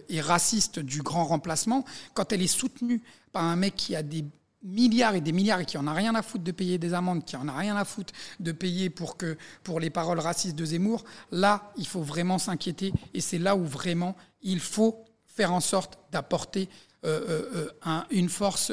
[0.09, 1.85] et raciste du grand remplacement,
[2.15, 4.25] quand elle est soutenue par un mec qui a des
[4.63, 7.25] milliards et des milliards et qui en a rien à foutre de payer des amendes,
[7.25, 10.65] qui en a rien à foutre de payer pour que pour les paroles racistes de
[10.65, 15.61] Zemmour, là, il faut vraiment s'inquiéter et c'est là où vraiment il faut faire en
[15.61, 16.69] sorte d'apporter
[17.05, 18.73] euh, euh, euh, une force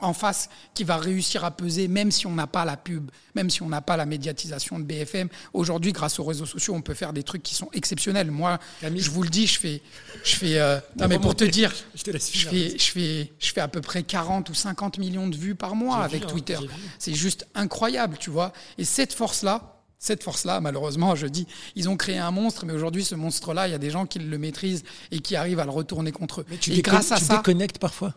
[0.00, 3.48] en face qui va réussir à peser, même si on n'a pas la pub, même
[3.48, 5.28] si on n'a pas la médiatisation de BFM.
[5.54, 8.30] Aujourd'hui, grâce aux réseaux sociaux, on peut faire des trucs qui sont exceptionnels.
[8.30, 9.80] Moi, je vous le dis, je fais,
[10.24, 10.80] je fais.
[10.98, 14.50] non, mais pour te dire, je, fais, je fais, je fais à peu près 40
[14.50, 16.58] ou 50 millions de vues par mois avec hein, Twitter.
[16.98, 18.52] C'est juste incroyable, tu vois.
[18.76, 21.46] Et cette force-là, cette force-là, malheureusement, je dis,
[21.76, 24.18] ils ont créé un monstre, mais aujourd'hui, ce monstre-là, il y a des gens qui
[24.18, 24.82] le maîtrisent
[25.12, 26.46] et qui arrivent à le retourner contre eux.
[26.48, 28.14] Mais tu et grâce à tu ça, déconnectes parfois?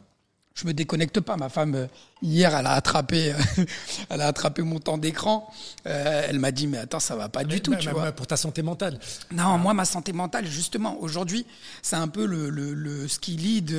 [0.55, 1.36] Je me déconnecte pas.
[1.36, 1.88] Ma femme euh,
[2.21, 3.34] hier, elle a attrapé,
[4.09, 5.51] elle a attrapé mon temps d'écran.
[5.86, 8.13] Euh, elle m'a dit mais attends, ça va pas du tout, tu vois.
[8.13, 8.97] Pour ta santé mentale.
[9.31, 11.45] Non, moi ma santé mentale, justement, aujourd'hui,
[11.81, 13.71] c'est un peu le, le, le, ce qui lead,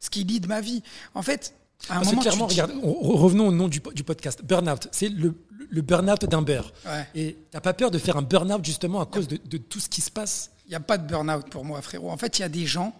[0.00, 0.82] ce qui lead ma vie.
[1.14, 1.52] En fait,
[1.88, 4.42] à un moment, clairement, regarde, revenons au nom du, du podcast.
[4.44, 5.34] Burnout, c'est le,
[5.72, 6.72] le burn-out d'un beurre.
[7.14, 9.88] Et tu n'as pas peur de faire un burn-out justement à cause de, tout ce
[9.88, 10.50] qui se passe?
[10.66, 12.10] Il n'y a pas de burn-out pour moi, frérot.
[12.10, 12.94] En fait, il y a des gens.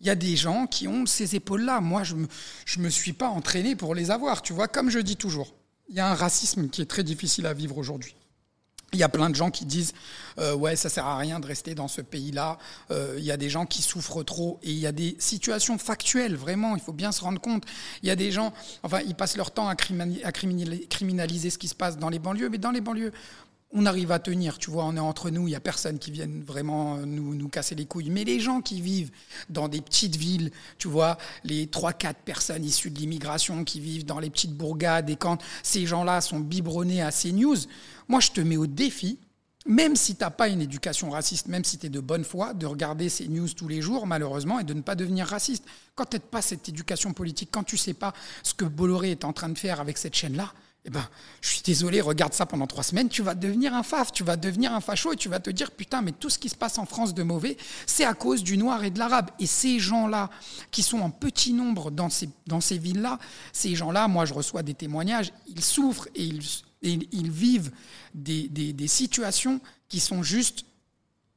[0.00, 1.80] Il y a des gens qui ont ces épaules-là.
[1.80, 2.26] Moi, je ne me,
[2.64, 4.42] je me suis pas entraîné pour les avoir.
[4.42, 5.54] Tu vois, comme je dis toujours,
[5.88, 8.16] il y a un racisme qui est très difficile à vivre aujourd'hui.
[8.94, 9.92] Il y a plein de gens qui disent
[10.38, 12.58] euh, ouais ça sert à rien de rester dans ce pays-là.
[12.90, 15.78] Euh, il y a des gens qui souffrent trop et il y a des situations
[15.78, 16.76] factuelles vraiment.
[16.76, 17.64] Il faut bien se rendre compte.
[18.02, 21.74] Il y a des gens, enfin ils passent leur temps à, criminaliser ce qui se
[21.74, 23.12] passe dans les banlieues, mais dans les banlieues
[23.76, 26.12] on arrive à tenir, tu vois, on est entre nous, il n'y a personne qui
[26.12, 28.08] vienne vraiment nous, nous casser les couilles.
[28.08, 29.10] Mais les gens qui vivent
[29.48, 34.20] dans des petites villes, tu vois, les 3-4 personnes issues de l'immigration qui vivent dans
[34.20, 37.56] les petites bourgades, et quand ces gens-là sont biberonnés à ces news,
[38.08, 39.18] moi je te mets au défi,
[39.66, 42.52] même si tu n'as pas une éducation raciste, même si tu es de bonne foi,
[42.52, 45.64] de regarder ces news tous les jours, malheureusement, et de ne pas devenir raciste.
[45.94, 49.24] Quand tu n'as pas cette éducation politique, quand tu sais pas ce que Bolloré est
[49.24, 50.52] en train de faire avec cette chaîne-là,
[50.86, 51.08] eh ben,
[51.40, 54.36] je suis désolé, regarde ça pendant trois semaines, tu vas devenir un faf, tu vas
[54.36, 56.76] devenir un facho et tu vas te dire, putain, mais tout ce qui se passe
[56.76, 59.30] en France de mauvais, c'est à cause du noir et de l'arabe.
[59.40, 60.28] Et ces gens-là,
[60.70, 63.18] qui sont en petit nombre dans ces, dans ces villes-là,
[63.54, 66.42] ces gens-là, moi je reçois des témoignages, ils souffrent et ils,
[66.88, 67.70] ils vivent
[68.14, 70.64] des, des, situations qui sont juste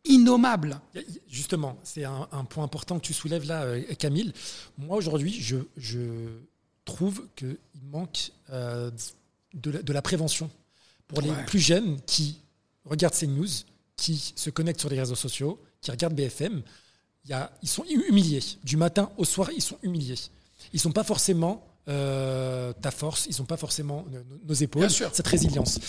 [0.05, 0.79] innommables.
[1.27, 4.33] Justement, c'est un, point important que tu soulèves là, euh, Camille.
[4.77, 5.99] Moi, aujourd'hui, je, je,
[6.85, 7.57] trouve qu'il
[7.91, 8.89] manque euh,
[9.53, 10.49] de la, prévention
[11.07, 12.39] pour les plus jeunes qui
[12.85, 13.47] regardent ces news,
[13.97, 16.61] qui se connectent sur les réseaux sociaux, qui regardent BFM.
[17.25, 18.39] Il y a, ils sont humiliés.
[18.63, 20.15] Du matin au soir, ils sont humiliés.
[20.71, 24.05] Ils ne sont pas forcément euh, ta force, ils ne sont pas forcément
[24.45, 25.79] nos, épaules, cette résilience.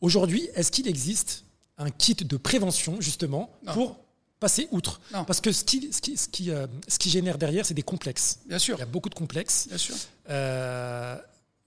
[0.00, 1.44] Aujourd'hui, est-ce qu'il existe
[1.78, 3.96] un kit de prévention justement pour
[4.38, 5.00] passer outre.
[5.12, 5.24] Non.
[5.24, 7.82] Parce que ce qui, ce qui, ce qui, euh, ce qui génère derrière, c'est des
[7.82, 8.40] complexes.
[8.46, 8.76] Bien sûr.
[8.76, 9.66] Il y a beaucoup de complexes.
[9.68, 9.94] Bien sûr.
[10.30, 11.16] Euh,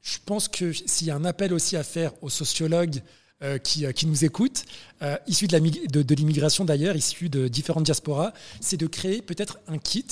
[0.01, 3.01] je pense que s'il y a un appel aussi à faire aux sociologues
[3.43, 4.63] euh, qui, euh, qui nous écoutent,
[5.01, 10.05] euh, issus de l'immigration d'ailleurs, issus de différentes diasporas, c'est de créer peut-être un kit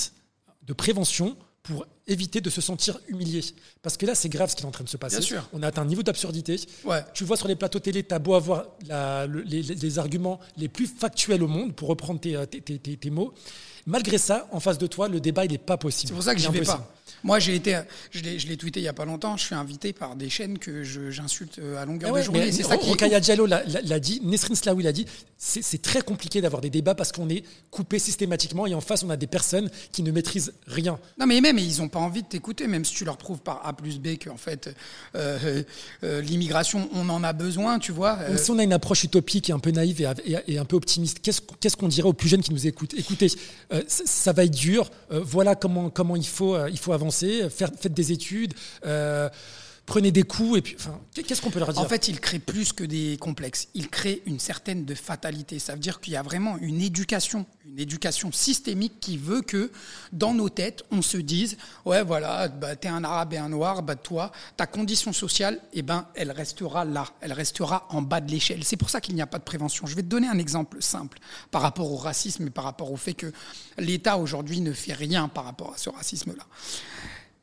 [0.62, 3.40] de prévention pour éviter de se sentir humilié.
[3.82, 5.18] Parce que là, c'est grave ce qui est en train de se passer.
[5.18, 5.48] Bien sûr.
[5.52, 6.56] On a atteint un niveau d'absurdité.
[6.84, 7.04] Ouais.
[7.14, 10.68] Tu vois sur les plateaux télé, tu as beau avoir la- le- les, arguments les
[10.68, 13.32] plus factuels au monde, pour reprendre tes, euh, tes- tes- tes- mots.
[13.86, 16.08] Malgré ça, en face de toi, le débat, il n'est pas possible.
[16.08, 16.92] C'est pour ça que j'y vais pas.
[17.24, 19.36] Moi, j'ai été, je l'ai, tweeté il y a pas longtemps.
[19.36, 22.52] Je suis invité par des chaînes que j'insulte euh, à longueur Ah ouais, de journée.
[22.52, 22.96] C'est ça qui ouf.
[23.20, 25.06] Diallo l'a- dit, Nesrin Slaoui l'a dit,
[25.38, 29.10] c'est très compliqué d'avoir des débats parce qu'on est coupé systématiquement et en face, on
[29.10, 30.98] a des personnes qui ne maîtrisent rien.
[31.18, 33.66] Non, mais même, ils ont pas envie de t'écouter, même si tu leur prouves par
[33.66, 34.74] A plus B qu'en fait,
[35.16, 35.62] euh,
[36.04, 38.18] euh, l'immigration, on en a besoin, tu vois.
[38.20, 40.64] Euh, si on a une approche utopique et un peu naïve et, et- et un
[40.64, 42.94] peu optimiste, qu'est-ce qu'on dirait aux plus jeunes qui nous écoutent?
[42.94, 43.36] Écoutez, ça,
[44.04, 44.90] ça va être dur.
[45.10, 46.92] voilà comment, comment il, faut, il faut
[47.80, 48.54] faites des études.
[48.86, 49.28] euh,
[49.86, 50.58] prenez des coups.
[50.58, 50.76] Et puis,
[51.24, 53.68] qu'est-ce qu'on peut leur dire En fait, il crée plus que des complexes.
[53.74, 55.58] Il crée une certaine de fatalité.
[55.58, 59.70] Ça veut dire qu'il y a vraiment une éducation, une éducation systémique qui veut que
[60.12, 63.82] dans nos têtes, on se dise ouais, voilà, bah, t'es un arabe et un noir,
[63.82, 68.30] bah, toi, ta condition sociale, eh ben, elle restera là, elle restera en bas de
[68.30, 68.64] l'échelle.
[68.64, 69.86] C'est pour ça qu'il n'y a pas de prévention.
[69.86, 71.18] Je vais te donner un exemple simple
[71.50, 73.32] par rapport au racisme et par rapport au fait que
[73.78, 76.44] l'État aujourd'hui ne fait rien par rapport à ce racisme-là.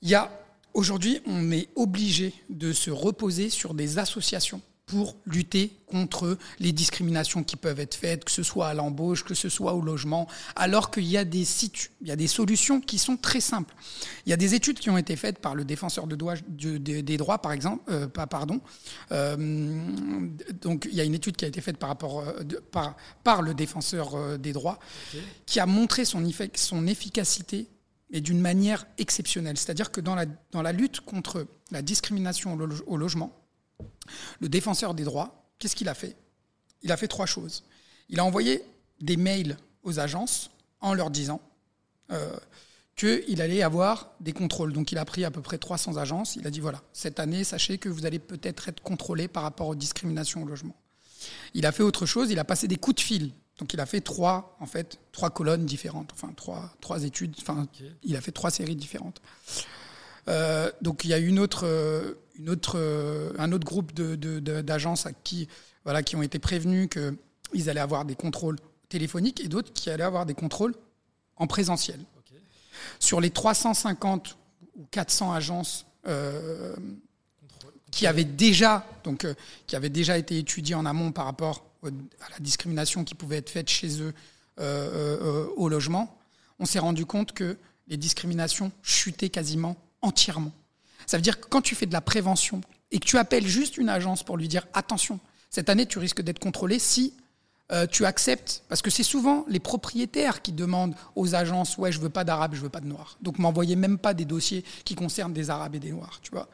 [0.01, 0.31] Il y a
[0.73, 7.43] aujourd'hui, on est obligé de se reposer sur des associations pour lutter contre les discriminations
[7.43, 10.89] qui peuvent être faites, que ce soit à l'embauche, que ce soit au logement, alors
[10.89, 13.75] qu'il y a des situ- il y a des solutions qui sont très simples.
[14.25, 16.79] Il y a des études qui ont été faites par le défenseur de droits, de-
[16.79, 18.61] de- des droits, par exemple, euh, pas pardon.
[19.11, 19.37] Euh,
[20.59, 22.95] donc il y a une étude qui a été faite par rapport euh, de- par,
[23.23, 24.79] par le défenseur des droits,
[25.45, 27.67] qui a montré son efficacité
[28.11, 29.57] et d'une manière exceptionnelle.
[29.57, 33.35] C'est-à-dire que dans la, dans la lutte contre la discrimination au, lo- au logement,
[34.39, 36.15] le défenseur des droits, qu'est-ce qu'il a fait?
[36.81, 37.63] Il a fait trois choses.
[38.09, 38.63] Il a envoyé
[39.01, 40.49] des mails aux agences
[40.81, 41.41] en leur disant
[42.11, 42.35] euh,
[42.95, 44.73] qu'il allait avoir des contrôles.
[44.73, 46.35] Donc il a pris à peu près 300 agences.
[46.35, 49.67] Il a dit voilà, cette année, sachez que vous allez peut-être être contrôlé par rapport
[49.67, 50.75] aux discriminations au logement.
[51.53, 53.31] Il a fait autre chose, il a passé des coups de fil.
[53.59, 57.67] Donc il a fait trois, en fait, trois colonnes différentes, enfin trois, trois études, enfin
[58.03, 59.21] il a fait trois séries différentes.
[60.27, 64.15] Euh, donc il y a une autre, euh, une autre, euh, un autre groupe de-
[64.15, 65.47] de- de- d'agences qui,
[65.83, 68.57] voilà, qui ont été prévenus qu'ils allaient avoir des contrôles
[68.87, 70.73] téléphoniques et d'autres qui allaient avoir des contrôles
[71.35, 71.99] en présentiel.
[72.99, 74.37] Sur les 350
[74.77, 76.75] ou 400 agences euh,
[77.91, 79.33] qui avaient déjà, donc, euh,
[79.67, 83.49] qui avaient déjà été étudiées en amont par rapport à la discrimination qui pouvait être
[83.49, 84.13] faite chez eux
[84.59, 86.17] euh, euh, au logement,
[86.59, 87.57] on s'est rendu compte que
[87.87, 90.51] les discriminations chutaient quasiment entièrement.
[91.07, 92.61] Ça veut dire que quand tu fais de la prévention
[92.91, 95.19] et que tu appelles juste une agence pour lui dire attention,
[95.49, 97.13] cette année tu risques d'être contrôlé si
[97.71, 101.99] euh, tu acceptes, parce que c'est souvent les propriétaires qui demandent aux agences ouais je
[101.99, 103.17] veux pas d'arabes, je veux pas de noirs.
[103.21, 106.49] Donc m'envoyez même pas des dossiers qui concernent des arabes et des noirs, tu vois.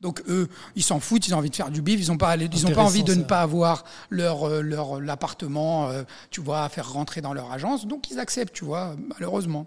[0.00, 2.36] Donc eux, ils s'en foutent, ils ont envie de faire du bif, ils n'ont pas,
[2.36, 6.62] ils ont pas envie de ne pas avoir leur, euh, leur l'appartement, euh, tu vois,
[6.62, 7.86] à faire rentrer dans leur agence.
[7.86, 9.66] Donc ils acceptent, tu vois, malheureusement.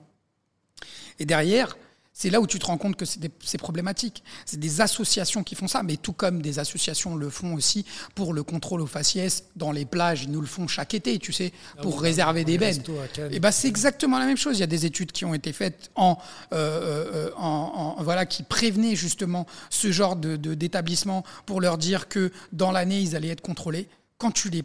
[1.19, 1.77] Et derrière,
[2.13, 4.23] c'est là où tu te rends compte que c'est problématique.
[4.45, 7.85] C'est des associations qui font ça, mais tout comme des associations le font aussi
[8.15, 11.31] pour le contrôle aux faciès dans les plages, ils nous le font chaque été, tu
[11.31, 12.83] sais, pour oui, réserver des Cannes.
[13.31, 14.57] Et ben c'est exactement la même chose.
[14.57, 16.17] Il y a des études qui ont été faites en,
[16.53, 22.07] euh, euh, en- en- voilà qui prévenaient justement ce genre de- d'établissement pour leur dire
[22.09, 23.87] que dans l'année ils allaient être contrôlés.
[24.17, 24.63] Quand tu les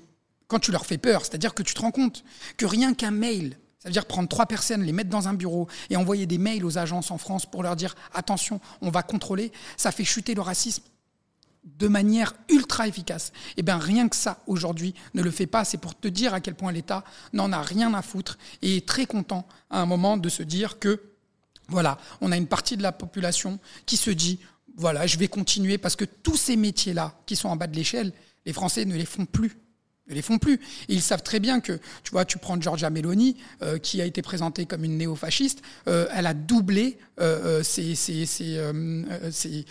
[0.49, 2.23] quand tu leur fais peur, c'est-à-dire que tu te rends compte
[2.57, 5.69] que rien qu'un mail, ça veut dire prendre trois personnes, les mettre dans un bureau
[5.91, 9.53] et envoyer des mails aux agences en France pour leur dire attention, on va contrôler,
[9.77, 10.83] ça fait chuter le racisme
[11.79, 13.33] de manière ultra efficace.
[13.57, 15.65] Et bien rien que ça, aujourd'hui, ne le fait pas.
[15.65, 18.87] C'est pour te dire à quel point l'État n'en a rien à foutre et est
[18.87, 21.03] très content à un moment de se dire que,
[21.69, 24.39] voilà, on a une partie de la population qui se dit,
[24.77, 28.13] voilà, je vais continuer parce que tous ces métiers-là qui sont en bas de l'échelle,
[28.45, 29.57] les Français ne les font plus
[30.09, 30.55] ne les font plus.
[30.89, 34.05] Et ils savent très bien que, tu vois, tu prends Giorgia Meloni, euh, qui a
[34.05, 38.61] été présentée comme une néo-fasciste, euh, elle a doublé euh, euh, ses, ses- ses,
[39.31, 39.65] ses,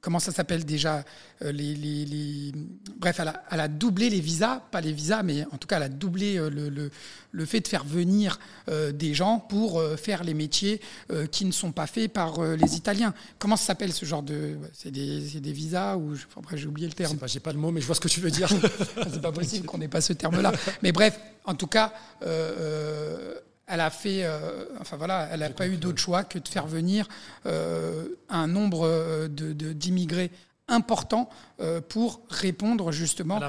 [0.00, 1.04] comment ça s'appelle déjà?
[1.42, 2.52] Les, les- les-
[2.98, 5.76] Bref, elle a, elle a doublé les visas, pas les visas, mais en tout cas,
[5.76, 6.90] elle a doublé euh, le, le,
[7.32, 10.80] le fait de faire venir euh, des gens pour euh, faire les métiers
[11.10, 13.12] euh, qui ne sont pas faits par euh, les Italiens.
[13.38, 14.56] Comment ça s'appelle ce genre de...
[14.72, 16.14] C'est des, c'est des visas ou...
[16.14, 17.18] je- Enfin, bref, j'ai oublié le terme.
[17.26, 18.48] j'ai pas le mot, mais je vois ce que tu veux dire.
[19.12, 20.52] c'est pas possible qu'on n'ait pas ce terme-là.
[20.82, 24.24] Mais bref, en tout cas, elle a fait,
[24.80, 27.08] enfin voilà, elle n'a pas eu d'autre choix que de faire venir
[27.44, 30.30] un nombre d'immigrés
[30.68, 31.28] important
[31.88, 33.40] pour répondre justement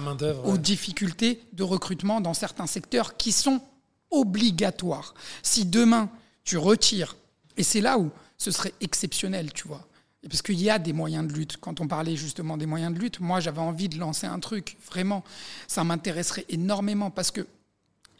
[0.45, 3.61] aux difficultés de recrutement dans certains secteurs qui sont
[4.11, 5.13] obligatoires.
[5.43, 6.09] Si demain
[6.43, 7.15] tu retires,
[7.57, 9.87] et c'est là où ce serait exceptionnel, tu vois.
[10.29, 11.57] parce qu'il y a des moyens de lutte.
[11.57, 14.77] Quand on parlait justement des moyens de lutte, moi j'avais envie de lancer un truc,
[14.85, 15.23] vraiment.
[15.67, 17.47] Ça m'intéresserait énormément parce que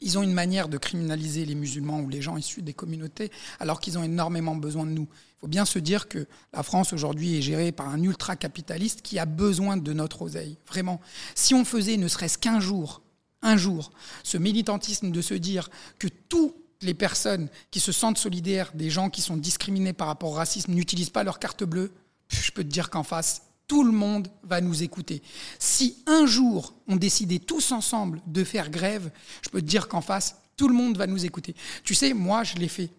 [0.02, 3.80] ils ont une manière de criminaliser les musulmans ou les gens issus des communautés, alors
[3.80, 5.08] qu'ils ont énormément besoin de nous.
[5.12, 9.20] Il faut bien se dire que la France aujourd'hui est gérée par un ultra-capitaliste qui
[9.20, 11.00] a besoin de notre oseille, vraiment.
[11.36, 13.02] Si on faisait ne serait-ce qu'un jour,
[13.42, 13.92] un jour,
[14.24, 15.70] ce militantisme de se dire
[16.00, 20.32] que toutes les personnes qui se sentent solidaires des gens qui sont discriminés par rapport
[20.32, 21.92] au racisme n'utilisent pas leur carte bleue,
[22.30, 25.22] je peux te dire qu'en face, tout le monde va nous écouter.
[25.60, 29.12] Si un jour on décidait tous ensemble de faire grève,
[29.44, 31.56] je peux te dire qu'en face, tout le monde va nous écouter.
[31.84, 32.90] Tu sais, moi, je l'ai fait.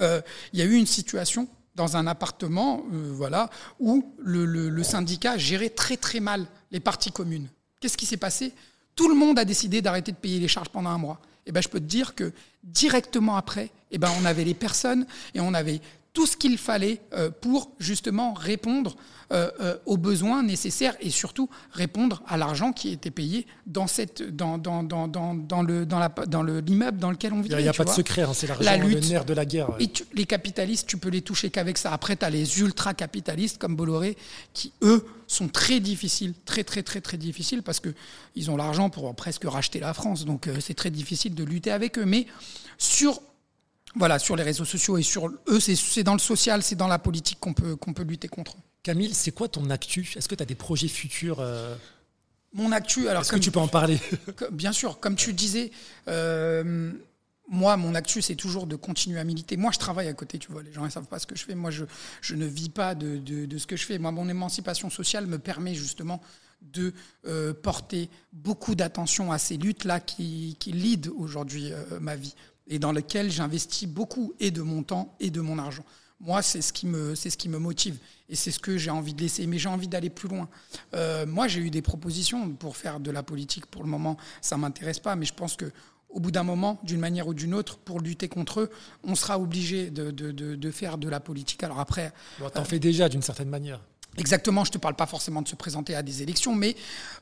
[0.00, 0.20] Euh,
[0.52, 5.70] il y a eu une situation dans un appartement, euh, voilà, où le, syndicat gérait
[5.70, 7.48] très très mal les parties communes.
[7.80, 8.52] Qu'est-ce qui s'est passé?
[8.96, 11.20] Tout le monde a décidé d'arrêter de payer les charges pendant un mois.
[11.46, 12.32] Et eh ben, je peux te dire que
[12.62, 15.80] directement après, et eh ben, on avait les personnes et on avait
[16.18, 18.96] tout ce qu'il fallait euh, pour justement répondre
[19.30, 24.34] euh, euh, aux besoins nécessaires et surtout répondre à l'argent qui était payé dans, cette,
[24.34, 27.50] dans, dans, dans, dans, le, dans, la, dans le, l'immeuble dans lequel on vit.
[27.52, 29.68] Il n'y a, pas de secret, hein, c'est l'argent, le nerf de la guerre.
[29.78, 31.92] Et les capitalistes, tu peux les toucher qu'avec ça.
[31.92, 34.16] Après, tu as les ultra-capitalistes comme Bolloré
[34.54, 39.14] qui, eux, sont très difficiles, très très très très difficiles parce qu'ils ont l'argent pour
[39.14, 40.24] presque racheter la France.
[40.24, 42.06] Donc c'est très difficile de lutter avec eux.
[42.06, 42.26] Mais
[42.76, 43.20] sur
[43.94, 46.98] voilà, sur les réseaux sociaux et sur eux, c'est dans le social, c'est dans la
[46.98, 48.56] politique qu'on peut, qu'on peut lutter contre.
[48.82, 50.12] Camille, c'est quoi ton actu?
[50.16, 51.74] Est-ce que tu as des projets futurs euh?
[52.52, 53.22] Mon actu, alors.
[53.22, 53.98] Est-ce que tu peux en parler?
[54.52, 55.70] Bien sûr, comme tu disais,
[56.08, 56.92] euh,
[57.48, 59.56] moi, mon actu, c'est toujours de continuer à militer.
[59.56, 61.44] Moi, je travaille à côté, tu vois, les gens ne savent pas ce que je
[61.44, 61.54] fais.
[61.54, 61.84] Moi, je,
[62.22, 63.98] je ne vis pas de, de, ce que je fais.
[63.98, 66.22] Moi, mon émancipation sociale me permet justement
[66.62, 66.94] de
[67.26, 72.34] euh, porter beaucoup d'attention à ces luttes-là qui, qui lead aujourd'hui ma vie
[72.68, 75.84] et dans lequel j'investis beaucoup et de mon temps et de mon argent.
[76.20, 77.96] Moi, c'est ce qui me, c'est ce qui me motive
[78.28, 79.46] et c'est ce que j'ai envie de laisser.
[79.46, 80.48] Mais j'ai envie d'aller plus loin.
[80.94, 83.66] Euh, moi, j'ai eu des propositions pour faire de la politique.
[83.66, 85.70] Pour le moment, ça m'intéresse pas, mais je pense que
[86.10, 88.70] au bout d'un moment, d'une manière ou d'une autre, pour lutter contre eux,
[89.04, 91.62] on sera obligé de, de, de, faire de la politique.
[91.62, 93.80] Alors après, bon, t'en fais déjà d'une certaine manière.
[94.16, 96.74] Exactement, je ne te parle pas forcément de se présenter à des élections, mais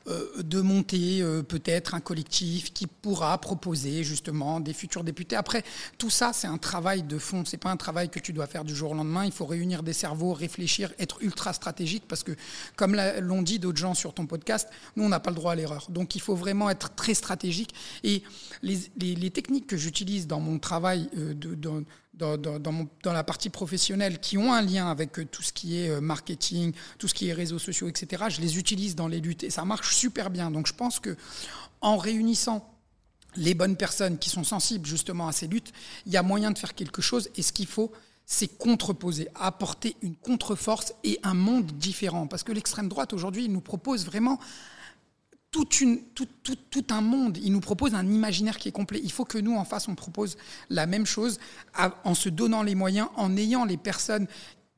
[0.09, 5.37] euh, de monter euh, peut-être un collectif qui pourra proposer justement des futurs députés.
[5.37, 5.63] Après,
[5.99, 8.65] tout ça, c'est un travail de fond, c'est pas un travail que tu dois faire
[8.65, 9.27] du jour au lendemain.
[9.27, 12.33] Il faut réunir des cerveaux, réfléchir, être ultra stratégique, parce que
[12.77, 15.55] comme l'ont dit d'autres gens sur ton podcast, nous, on n'a pas le droit à
[15.55, 15.89] l'erreur.
[15.91, 17.75] Donc, il faut vraiment être très stratégique.
[18.05, 18.23] Et
[18.63, 21.85] les, les, techniques que j'utilise dans mon travail euh, de, de
[22.17, 25.91] dans, dans, la partie professionnelle qui ont un lien avec euh, tout ce qui est
[25.91, 28.25] euh, marketing, tout ce qui est réseaux sociaux, etc.
[28.29, 30.51] Je les utilise dans les luttes et ça marche super bien.
[30.51, 31.17] Donc je pense que
[31.81, 32.73] en réunissant
[33.37, 35.73] les bonnes personnes qui sont sensibles justement à ces luttes,
[36.07, 37.93] il y a moyen de faire quelque chose et ce qu'il faut,
[38.25, 42.27] c'est contreposer, apporter une contre-force et un monde différent.
[42.27, 44.41] Parce que l'extrême droite aujourd'hui nous propose vraiment
[45.65, 47.39] tout, un monde.
[47.43, 49.01] Il nous propose un imaginaire qui est complet.
[49.03, 50.37] Il faut que nous, en face, on propose
[50.71, 51.39] la même chose
[52.05, 54.27] en se donnant les moyens, en ayant les personnes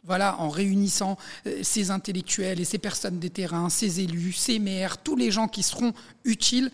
[0.04, 4.96] voilà, en réunissant euh, ces intellectuels et ces personnes des terrains, ces élus, ces maires,
[4.98, 5.92] tous les gens qui seront
[6.24, 6.70] utiles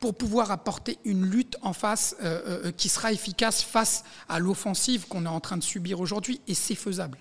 [0.00, 5.06] pour pouvoir apporter une lutte en face euh, euh, qui sera efficace face à l'offensive
[5.06, 7.18] qu'on est en train de subir aujourd'hui, et c'est faisable.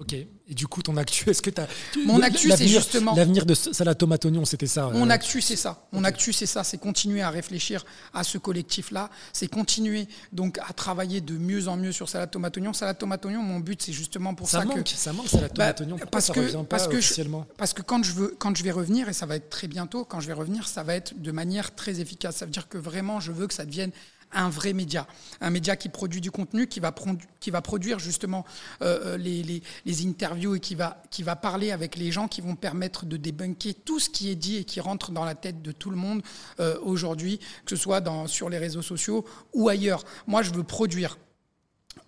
[0.00, 0.12] Ok.
[0.12, 1.68] Et du coup, ton actu, est-ce que tu as.
[2.04, 3.14] Mon actu, c'est justement.
[3.14, 5.86] L'avenir de Salade Tomate Oignon, c'était ça Mon euh, actu, c'est ça.
[5.92, 6.64] Mon actu, c'est ça.
[6.64, 9.08] C'est continuer à réfléchir à ce collectif-là.
[9.32, 12.72] C'est continuer donc à travailler de mieux en mieux sur Salade Tomate Oignon.
[12.72, 14.90] Salade Tomate Oignon, mon but, c'est justement pour ça, ça manque, que.
[14.90, 15.96] Ça manque, Tomate bah, Oignon.
[16.10, 17.22] parce que, ça parce, que je,
[17.56, 20.04] parce que quand je, veux, quand je vais revenir, et ça va être très bientôt,
[20.04, 22.36] quand je vais revenir, ça va être de manière très efficace.
[22.36, 23.92] Ça veut dire que vraiment, je veux que ça devienne
[24.34, 25.06] un vrai média,
[25.40, 28.44] un média qui produit du contenu, qui va, produire justement
[28.82, 33.16] euh, euh, les, interviews et qui va, parler avec les gens qui vont permettre de
[33.16, 35.96] débunker tout ce qui est dit et qui rentre dans la tête de tout le
[35.96, 36.22] monde
[36.60, 40.04] euh, aujourd'hui, que ce soit sur les réseaux sociaux ou ailleurs.
[40.26, 41.18] Moi, je veux produire.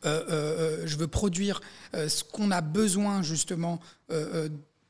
[0.05, 1.61] je veux produire
[1.95, 3.81] ce qu'on a besoin justement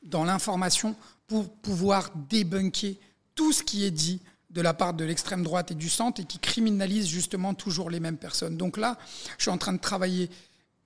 [0.02, 2.96] dans l'information pour pouvoir débunker
[3.34, 4.20] tout ce qui est dit
[4.56, 8.00] de la part de l'extrême droite et du centre et qui criminalise justement toujours les
[8.00, 8.56] mêmes personnes.
[8.56, 8.96] Donc là,
[9.36, 10.30] je suis en train de travailler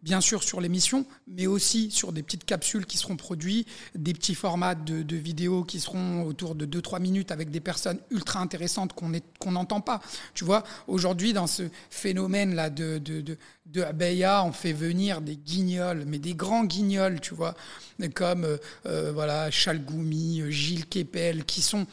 [0.02, 4.34] bien sûr sur l'émission, mais aussi sur des petites capsules qui seront produites, des petits
[4.34, 9.52] formats de, vidéos qui seront autour de 2-3 minutes avec des personnes ultra intéressantes qu'on
[9.52, 10.00] n'entend pas.
[10.34, 15.36] Tu vois, aujourd'hui, dans ce phénomène-là de, de, de, de Abeya, on fait venir des
[15.36, 17.54] guignols, mais des grands guignols, tu vois,
[18.14, 18.56] comme euh,
[18.86, 21.86] euh, voilà, Chalgoumi, Gilles Kepel, qui sont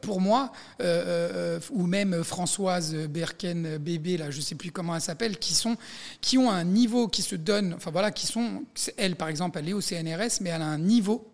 [0.00, 5.00] pour moi, euh, euh, ou même Françoise Berken bébé, là, je sais plus comment elle
[5.00, 5.76] s'appelle, qui sont,
[6.20, 8.64] qui ont un niveau qui se donne, enfin voilà, qui sont,
[8.96, 11.32] elle par exemple, elle est au CNRS, mais elle a un niveau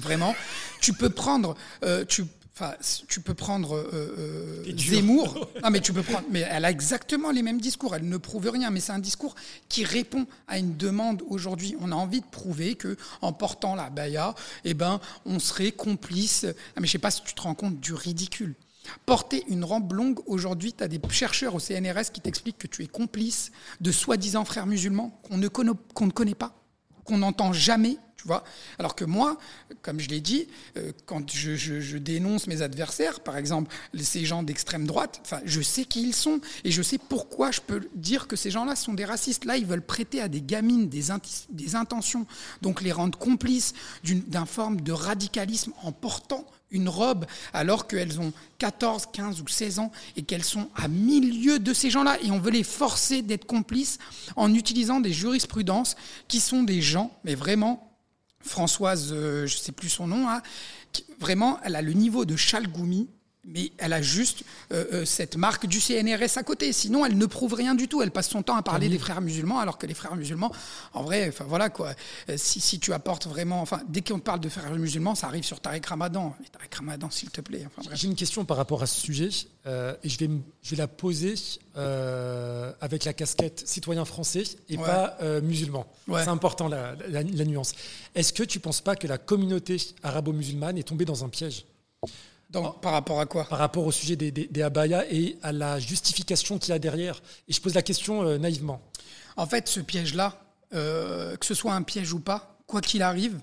[0.00, 0.34] Vraiment,
[0.80, 1.54] tu peux prendre,
[2.08, 2.24] tu,
[2.56, 2.74] Enfin,
[3.08, 4.14] tu peux prendre euh,
[4.66, 5.48] euh, Zemmour.
[5.64, 6.24] Ah, mais tu peux prendre.
[6.30, 7.96] Mais elle a exactement les mêmes discours.
[7.96, 9.34] Elle ne prouve rien, mais c'est un discours
[9.68, 11.74] qui répond à une demande aujourd'hui.
[11.80, 14.34] On a envie de prouver que en portant la baya,
[14.64, 16.46] eh ben, on serait complice.
[16.76, 18.54] Ah, mais je sais pas si tu te rends compte du ridicule.
[19.06, 22.84] Porter une robe longue, aujourd'hui, tu as des chercheurs au CNRS qui t'expliquent que tu
[22.84, 23.50] es complice
[23.80, 26.54] de soi-disant frères musulmans qu'on ne, qu'on ne connaît pas,
[27.04, 28.44] qu'on n'entend jamais vois
[28.78, 29.38] Alors que moi,
[29.82, 34.86] comme je l'ai dit, euh, quand je, dénonce mes adversaires, par exemple ces gens d'extrême
[34.86, 38.50] droite, je sais qui ils sont et je sais pourquoi je peux dire que ces
[38.50, 39.44] gens-là sont des racistes.
[39.44, 41.04] Là, ils veulent prêter à des gamines des,
[41.50, 42.26] des intentions,
[42.62, 48.32] donc les rendre complices d'une forme de radicalisme en portant une robe alors qu'elles ont
[48.58, 52.18] 14, 15 ou 16 ans et qu'elles sont à milieu de ces gens-là.
[52.22, 53.98] Et on veut les forcer d'être complices
[54.36, 55.96] en utilisant des jurisprudences
[56.28, 57.90] qui sont des gens, mais vraiment
[58.40, 60.42] Françoise, euh, je ne sais plus son nom, hein,
[61.18, 63.08] vraiment, elle a le niveau de Chalgoumi
[63.46, 66.72] mais elle a juste euh, euh, cette marque du CNRS à côté.
[66.72, 68.02] Sinon, elle ne prouve rien du tout.
[68.02, 70.52] Elle passe son temps à parler des frères musulmans, alors que les frères musulmans,
[70.92, 71.94] en vrai, enfin voilà quoi.
[72.28, 75.44] Euh, si, si, tu apportes vraiment, enfin, dès qu'on parle de frères musulmans, ça arrive
[75.44, 76.34] sur Tariq Ramadan.
[76.52, 77.66] Tariq Ramadan, s'il te plaît.
[77.92, 79.28] J'ai une question par rapport à ce sujet,
[79.66, 80.30] et je vais,
[80.62, 81.34] je vais la poser
[82.80, 85.86] avec la casquette citoyen français et pas musulman.
[86.08, 87.72] C'est important la, la, la nuance.
[88.14, 91.64] Est-ce que tu ne penses pas que la communauté arabo-musulmane est tombée dans un piège?
[92.62, 96.58] Par rapport à quoi Par rapport au sujet des, des, abayas et à la justification
[96.58, 97.20] qu'il y a derrière.
[97.48, 98.80] Et je pose la question euh, naïvement.
[99.36, 100.40] En fait, ce piège-là,
[100.74, 103.40] euh, que ce soit un piège ou pas, quoi qu'il arrive,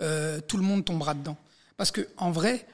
[0.00, 1.36] euh, tout le monde tombera dedans.
[1.76, 2.66] Parce que en vrai,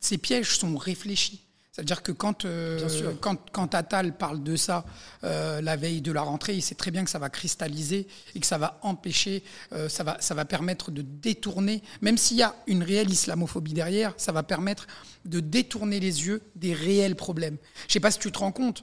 [0.00, 1.45] ces pièges sont réfléchis.
[1.76, 2.88] C'est-à-dire que quand, euh,
[3.20, 4.86] quand, quand, Attal parle de ça
[5.24, 8.40] euh, la veille de la rentrée, il sait très bien que ça va cristalliser et
[8.40, 12.42] que ça va empêcher, euh, ça, va, ça va permettre de détourner, même s'il y
[12.42, 14.86] a une réelle islamophobie derrière, ça va permettre
[15.26, 17.58] de détourner les yeux des réels problèmes.
[17.80, 18.82] Je ne sais pas si tu te rends compte,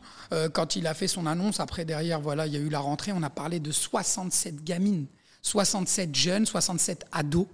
[0.52, 3.12] quand il a fait son annonce, après derrière, voilà, il y a eu la rentrée,
[3.12, 5.08] on a parlé de 67 gamines,
[5.42, 7.48] 67 jeunes, 67 ados.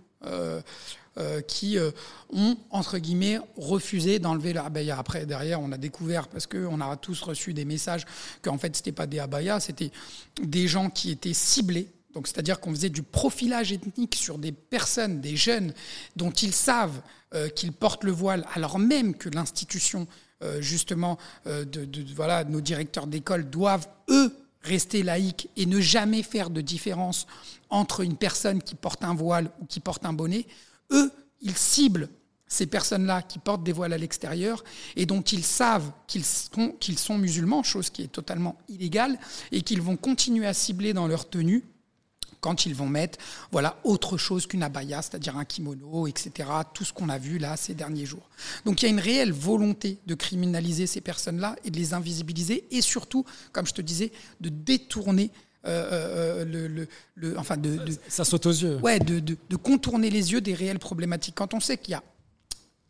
[1.20, 1.92] Euh, qui euh,
[2.30, 4.98] ont, entre guillemets, refusé d'enlever leur abaya.
[4.98, 8.06] Après, derrière, on a découvert, parce qu'on a tous reçu des messages,
[8.42, 9.92] qu'en fait, ce n'était pas des abayas, c'était
[10.42, 11.90] des gens qui étaient ciblés.
[12.14, 15.74] Donc, c'est-à-dire qu'on faisait du profilage ethnique sur des personnes, des jeunes,
[16.16, 17.02] dont ils savent
[17.34, 20.08] euh, qu'ils portent le voile, alors même que l'institution,
[20.62, 26.62] justement, de, voilà, nos directeurs d'école doivent, eux, rester laïques et ne jamais faire de
[26.62, 27.28] différence
[27.70, 30.46] entre une personne qui porte un voile ou qui porte un bonnet
[30.92, 31.12] eux,
[31.42, 32.10] ils ciblent
[32.50, 34.64] ces personnes-là qui portent des voiles à l'extérieur
[34.96, 39.18] et dont ils savent qu'ils sont, musulmans, chose qui est totalement illégale,
[39.52, 41.64] et qu'ils vont continuer à cibler dans leur tenue
[42.42, 43.20] quand ils vont mettre
[43.52, 46.50] voilà autre chose qu'une abaya, c'est-à-dire un kimono, etc.
[46.74, 48.30] Tout ce qu'on a vu là ces derniers jours.
[48.66, 52.66] Donc il y a une réelle volonté de criminaliser ces personnes-là et de les invisibiliser
[52.72, 55.32] et surtout, comme je te disais, de détourner
[55.66, 58.78] euh, euh, le, enfin de, ça saute aux yeux.
[58.78, 61.36] Ouais, de, de, contourner les yeux des réelles problématiques.
[61.36, 62.04] Quand on sait qu'il y a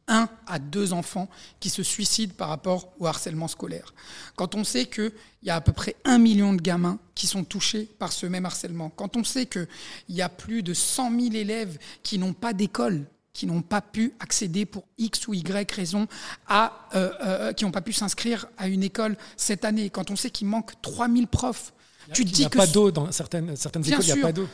[0.08, 3.94] un à deux enfants qui se suicident par rapport au harcèlement scolaire.
[4.36, 5.12] Quand on sait qu'il
[5.44, 8.46] y a à peu près un million de gamins qui sont touchés par ce même
[8.46, 8.90] harcèlement.
[8.90, 9.68] Quand on sait qu'il
[10.10, 14.14] y a plus de 100 000 élèves qui n'ont pas d'école qui n'ont pas pu
[14.20, 16.08] accéder pour X ou Y raison
[16.48, 20.30] à, euh, qui n'ont pas pu s'inscrire à une école cette année, quand on sait
[20.30, 21.72] qu'il manque 3000 profs,
[22.14, 24.48] tu il n'y a, pas d'eau dans certaines, certaines écoles, il n'y a pas d'eau.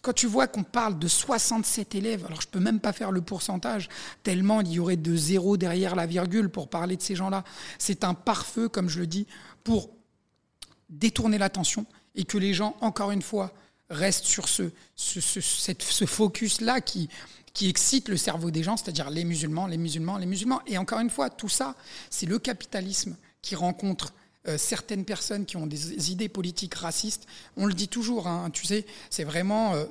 [0.00, 3.12] Quand tu vois qu'on parle de 67 élèves, alors je ne peux même pas faire
[3.12, 3.88] le pourcentage,
[4.24, 7.44] tellement il y aurait de zéro derrière la virgule pour parler de ces gens-là.
[7.78, 9.26] C'est un pare-feu, comme je le dis,
[9.62, 9.90] pour
[10.90, 11.86] détourner l'attention
[12.16, 13.52] et que les gens, encore une fois,
[13.90, 14.64] restent sur ce,
[14.96, 17.08] ce, ce focus-là qui,
[17.54, 20.62] qui excite le cerveau des gens, c'est-à-dire les musulmans, les musulmans, les musulmans.
[20.66, 21.74] Et encore une fois, tout ça,
[22.10, 24.14] c'est le capitalisme qui rencontre
[24.48, 27.26] euh, certaines personnes qui ont des idées politiques racistes,
[27.56, 29.84] on le dit toujours, hein, tu sais, c'est vraiment, euh,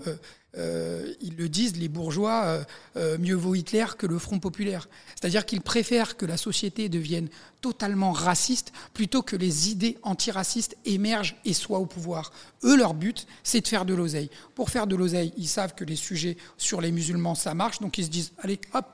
[0.58, 2.66] euh, ils le disent, les bourgeois,
[2.98, 4.90] mieux vaut Hitler que le Front populaire.
[5.16, 7.30] C'est-à-dire qu'ils préfèrent que la société devienne
[7.62, 12.34] totalement raciste plutôt que les idées antiracistes émergent et soient au pouvoir.
[12.66, 14.30] Eux, leur but, c'est de faire de l'oseille.
[14.54, 17.98] Pour faire de l'oseille, ils savent que les sujets sur les musulmans, ça marche, donc
[17.98, 18.86] ils se disent, allez, hop,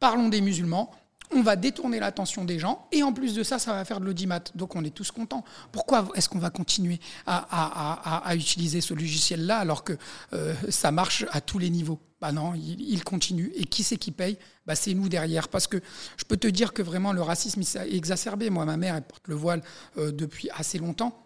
[0.00, 0.90] parlons des musulmans,
[1.34, 4.04] on va détourner l'attention des gens et en plus de ça, ça va faire de
[4.04, 4.40] l'audimat.
[4.54, 5.44] Donc on est tous contents.
[5.72, 9.94] Pourquoi est-ce qu'on va continuer à, utiliser ce logiciel-là alors que
[10.32, 11.98] euh, ça marche à tous les niveaux?
[12.20, 13.52] Bah non, il, continue.
[13.54, 14.38] Et qui c'est qui paye?
[14.64, 15.48] Bah, C'est nous derrière.
[15.48, 15.78] Parce que
[16.16, 18.48] je peux te dire que vraiment le racisme est exacerbé.
[18.48, 19.62] Moi, ma mère, porte le voile
[19.98, 21.20] euh, depuis assez longtemps.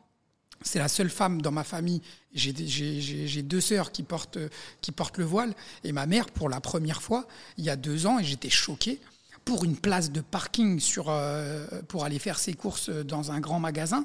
[0.62, 2.02] C'est la seule femme dans ma famille.
[2.32, 4.38] J'ai deux sœurs qui portent,
[4.80, 5.54] qui portent le voile.
[5.84, 7.28] Et ma mère, pour la première fois,
[7.58, 9.00] il y a deux ans, et j'étais choqué,
[9.48, 13.58] pour une place de parking sur, euh, pour aller faire ses courses dans un grand
[13.58, 14.04] magasin.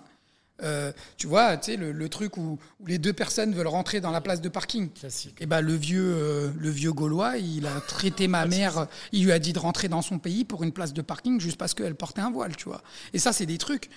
[0.61, 4.21] Euh, tu vois, tu sais, le, truc où, les deux personnes veulent rentrer dans la
[4.21, 4.89] place de parking.
[4.91, 5.35] Classique.
[5.41, 9.25] Et eh ben le vieux, euh, le vieux gaulois, il a traité ma mère, il
[9.25, 11.73] lui a dit de rentrer dans son pays pour une place de parking juste parce
[11.73, 12.81] qu'elle portait un voile, tu vois.
[13.11, 13.89] Et ça, c'est des trucs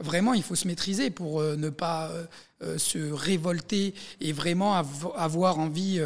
[0.00, 2.24] vraiment, il faut se maîtriser pour euh, ne pas euh,
[2.62, 4.74] euh, se révolter et vraiment
[5.16, 6.00] avoir envie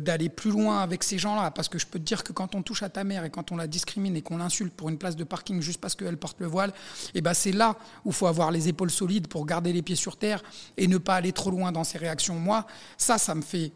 [0.00, 1.50] d'aller plus loin avec ces gens-là.
[1.50, 3.52] Parce que je peux te dire que quand on touche à ta mère et quand
[3.52, 6.40] on la discrimine et qu'on l'insulte pour une place de parking juste parce qu'elle porte
[6.40, 9.46] le voile, et eh ben c'est là où il faut avoir les épaules solides pour
[9.46, 10.42] garder les pieds sur terre
[10.76, 12.34] et ne pas aller trop loin dans ses réactions.
[12.34, 12.66] Moi,
[12.98, 13.72] ça, ça me fait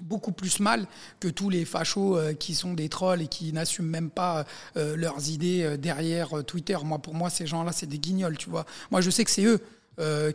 [0.00, 0.86] beaucoup plus mal
[1.20, 4.44] que tous les fachos euh, qui sont des trolls et qui n'assument même pas
[4.76, 6.76] euh, leurs idées euh, derrière Twitter.
[6.84, 8.66] Moi, pour moi, ces gens-là, c'est des guignols, tu vois.
[8.90, 9.60] Moi, je sais que c'est eux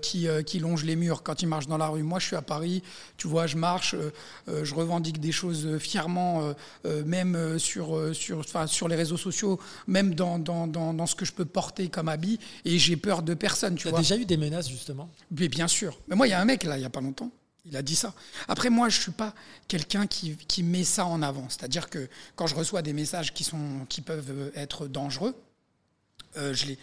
[0.01, 2.01] qui, qui, longent les murs quand ils marchent dans la rue.
[2.01, 2.81] Moi, je suis à Paris,
[3.15, 3.95] tu vois, je marche,
[4.47, 6.55] je revendique des choses fièrement,
[7.05, 11.45] même sur, sur, sur les réseaux sociaux, même dans, dans, dans, ce que je peux
[11.45, 14.67] porter comme habit, et j'ai peur de personne, tu, tu as déjà eu des menaces,
[14.67, 15.11] justement?
[15.29, 15.99] Mais bien sûr.
[16.07, 17.29] Mais moi, il y a un mec, là, il n'y a pas longtemps,
[17.65, 18.13] il a dit ça.
[18.47, 19.33] Après, moi, je ne suis pas
[19.67, 21.47] quelqu'un qui, met ça en avant.
[21.49, 25.35] C'est-à-dire que quand je reçois des messages qui, sont, qui peuvent être dangereux,
[26.37, 26.79] euh, je les,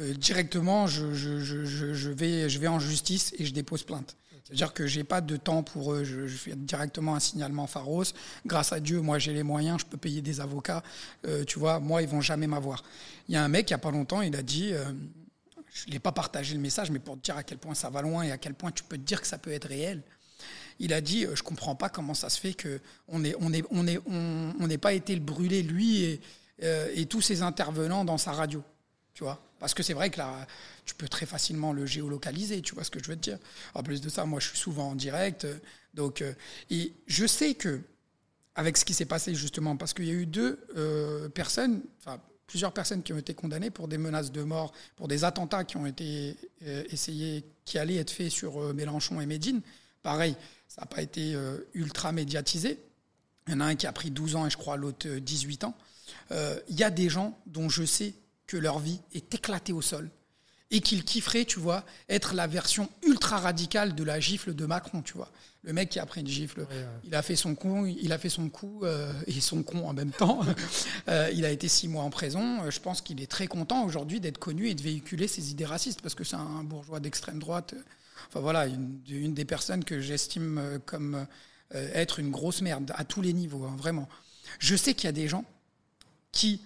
[0.00, 4.16] euh, directement, je, je, vais, je vais en justice et je dépose plainte.
[4.44, 6.02] C'est-à-dire que j'ai pas de temps pour eux.
[6.02, 8.04] Je, fais directement un signalement Pharos.
[8.46, 10.82] Grâce à Dieu, moi, j'ai les moyens, je peux payer des avocats.
[11.26, 12.82] Euh, tu vois, moi, ils vont jamais m'avoir.
[13.28, 14.72] Il y a un mec, il n'y a pas longtemps, il a dit
[15.72, 17.90] je ne l'ai pas partagé le message, mais pour te dire à quel point ça
[17.90, 20.02] va loin et à quel point tu peux te dire que ça peut être réel.
[20.78, 23.62] Il a dit, euh, je comprends pas comment ça se fait qu'on n'ait on est,
[23.70, 26.20] on est, on, pas été le brûler, lui et,
[26.62, 28.64] euh, et, tous ses intervenants dans sa radio.
[29.12, 30.46] Tu vois Parce que c'est vrai que là,
[30.86, 33.38] tu peux très facilement le géolocaliser, tu vois ce que je veux te dire.
[33.74, 35.46] En plus de ça, moi, je suis souvent en direct.
[35.92, 36.32] Donc, euh,
[36.70, 37.80] et je sais que,
[38.54, 40.58] avec ce qui s'est passé justement, parce qu'il y a eu deux
[41.34, 41.82] personnes,
[42.50, 45.76] plusieurs personnes qui ont été condamnées pour des menaces de mort, pour des attentats qui
[45.76, 49.60] ont été euh, essayés, qui allaient être faits sur euh, Mélenchon et Médine.
[50.02, 50.34] Pareil,
[50.66, 52.80] ça n'a pas été euh, ultra médiatisé.
[53.46, 55.64] Il y en a un qui a pris 12 ans et je crois l'autre 18
[55.64, 55.76] ans.
[56.30, 58.14] Il y a des gens dont je sais
[58.46, 60.10] que leur vie est éclatée au sol
[60.70, 65.02] et qu'ils kifferaient, tu vois, être la version ultra radicale de la gifle de Macron,
[65.02, 65.30] tu vois.
[65.62, 66.66] Le mec qui a pris une gifle,
[67.04, 69.92] il a fait son coup, il a fait son coup euh, et son con en
[69.92, 70.40] même temps.
[71.08, 72.62] Euh, il a été six mois en prison.
[72.62, 75.64] Euh, je pense qu'il est très content aujourd'hui d'être connu et de véhiculer ses idées
[75.64, 77.74] racistes parce que c'est un bourgeois d'extrême droite.
[78.28, 81.26] Enfin voilà, une, des personnes que j'estime comme
[81.72, 84.08] être une grosse merde à tous les niveaux, hein, vraiment.
[84.58, 85.44] Je sais qu'il y a des gens
[86.32, 86.60] qui,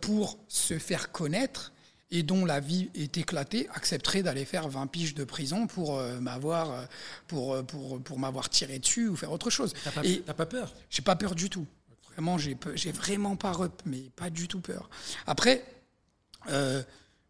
[0.00, 1.72] pour se faire connaître,
[2.10, 6.20] et dont la vie est éclatée accepterait d'aller faire 20 piges de prison pour euh,
[6.20, 6.84] m'avoir euh,
[7.26, 9.74] pour, euh, pour, pour m'avoir tiré dessus ou faire autre chose.
[9.84, 10.74] T'as pas, et pas peur?
[10.90, 11.66] J'ai pas peur du tout.
[12.12, 14.90] Vraiment, j'ai j'ai vraiment pas mais pas du tout peur.
[15.26, 15.64] Après,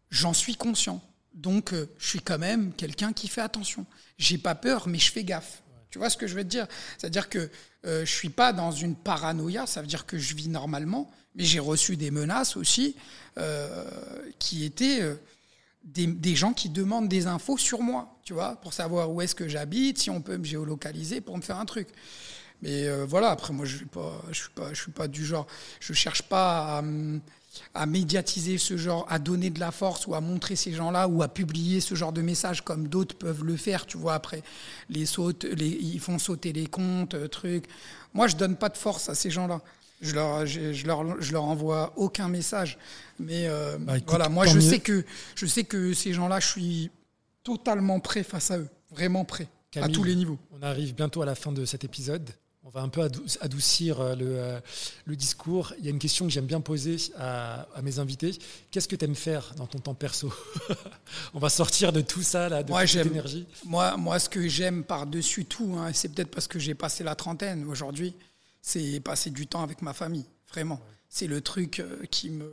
[0.09, 1.01] j'en suis conscient.
[1.35, 3.85] Donc, je suis quand même quelqu'un qui fait attention.
[4.17, 5.61] J'ai pas peur, mais je fais gaffe.
[5.91, 6.67] Tu vois ce que je veux te dire?
[6.97, 7.51] C'est-à-dire que
[7.83, 11.59] je suis pas dans une paranoïa, ça veut dire que je vis normalement, mais j'ai
[11.59, 12.95] reçu des menaces aussi
[13.37, 13.85] euh,
[14.39, 15.15] qui étaient euh,
[15.83, 19.47] des, gens qui demandent des infos sur moi, tu vois, pour savoir où est-ce que
[19.47, 21.87] j'habite, si on peut me géolocaliser pour me faire un truc.
[22.61, 23.81] Mais euh, voilà, après moi je ne
[24.31, 25.47] je suis, pas, suis pas du genre,
[25.79, 26.83] je cherche pas
[27.73, 31.23] à, médiatiser ce genre, à donner de la force ou à montrer ces gens-là ou
[31.23, 34.43] à publier ce genre de messages comme d'autres peuvent le faire, tu vois, après
[34.89, 37.65] les sautes, ils font sauter les comptes, trucs.
[38.13, 39.61] Moi je donne pas de force à ces gens-là.
[40.01, 42.77] Je leur, je, leur, je leur envoie aucun message.
[43.19, 45.03] Mais euh, bah, voilà, moi, je sais, que,
[45.35, 46.91] je sais que ces gens-là, je suis
[47.43, 48.69] totalement prêt face à eux.
[48.91, 49.47] Vraiment prêt.
[49.75, 50.39] à tous les niveaux.
[50.51, 52.29] On arrive bientôt à la fin de cet épisode.
[52.69, 53.01] On va un peu
[53.41, 54.59] adoucir euh, euh,
[55.05, 55.73] le, discours.
[55.79, 58.37] Il y a une question que j'aime bien poser à, mes invités.
[58.69, 60.31] Qu'est-ce que tu aimes faire dans ton temps perso
[61.33, 63.47] On va sortir de tout ça, là, de moi, cette énergie.
[63.65, 67.15] Moi, moi, ce que j'aime par-dessus tout, hein, c'est peut-être parce que j'ai passé la
[67.15, 68.13] trentaine aujourd'hui,
[68.61, 70.79] c'est passer du temps avec ma famille, vraiment.
[71.07, 72.51] C'est le truc euh, qui me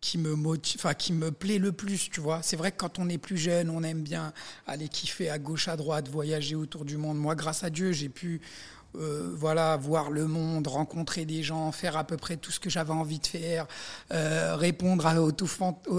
[0.00, 0.32] qui me
[0.76, 2.40] enfin qui me plaît le plus, tu vois.
[2.42, 4.32] C'est vrai que quand on est plus jeune, on aime bien
[4.66, 7.18] aller kiffer à gauche à droite, voyager autour du monde.
[7.18, 8.40] Moi, grâce à Dieu, j'ai pu
[8.96, 12.70] euh, voilà, voir le monde, rencontrer des gens, faire à peu près tout ce que
[12.70, 13.66] j'avais envie de faire,
[14.12, 15.14] euh, répondre à,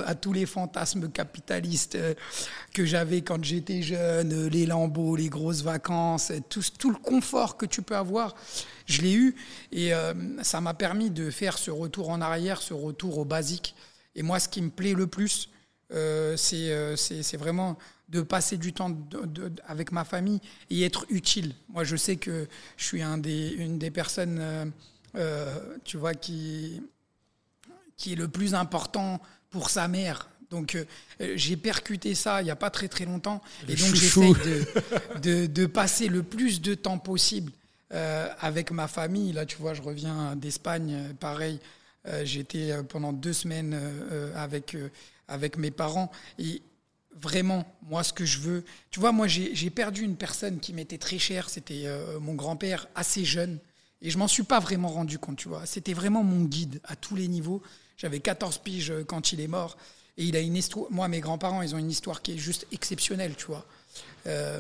[0.05, 2.15] à, tous les fantasmes capitalistes euh,
[2.73, 7.67] que j'avais quand j'étais jeune, les lambeaux, les grosses vacances, tout, tout, le confort que
[7.67, 8.33] tu peux avoir,
[8.87, 9.35] je l'ai eu
[9.71, 9.91] et
[10.41, 13.75] ça m'a permis de faire ce retour en arrière, ce retour au basique.
[14.15, 15.49] Et moi, ce qui me plaît le plus,
[15.91, 17.77] c'est vraiment
[18.09, 18.97] de passer du temps
[19.67, 21.53] avec ma famille et être utile.
[21.69, 22.47] Moi, je sais que
[22.77, 24.65] je suis un des, une des personnes, euh,
[25.15, 26.81] euh, tu vois, qui,
[27.97, 30.29] qui est le plus important pour sa mère.
[30.49, 30.85] Donc, euh,
[31.35, 33.41] j'ai percuté ça il n'y a pas très très longtemps.
[33.67, 34.33] et donc, j'essaie
[35.21, 37.51] de, de, passer le plus de temps possible
[37.91, 39.33] avec ma famille.
[39.33, 41.59] Là, tu vois, je reviens d'Espagne, pareil.
[42.23, 43.79] J'étais pendant deux semaines
[44.35, 44.77] avec,
[45.27, 46.11] avec mes parents.
[46.37, 46.61] Et
[47.15, 48.65] vraiment, moi, ce que je veux.
[48.91, 51.49] Tu vois, moi, j'ai perdu une personne qui m'était très chère.
[51.49, 53.59] C'était euh, mon grand-père, assez jeune.
[54.01, 55.65] Et je m'en suis pas vraiment rendu compte, tu vois.
[55.65, 57.61] C'était vraiment mon guide à tous les niveaux.
[57.97, 59.77] J'avais 14 piges quand il est mort.
[60.17, 60.87] Et il a une histoire.
[60.89, 63.65] Moi, mes grands-parents, ils ont une histoire qui est juste exceptionnelle, tu vois.
[64.27, 64.59] Euh,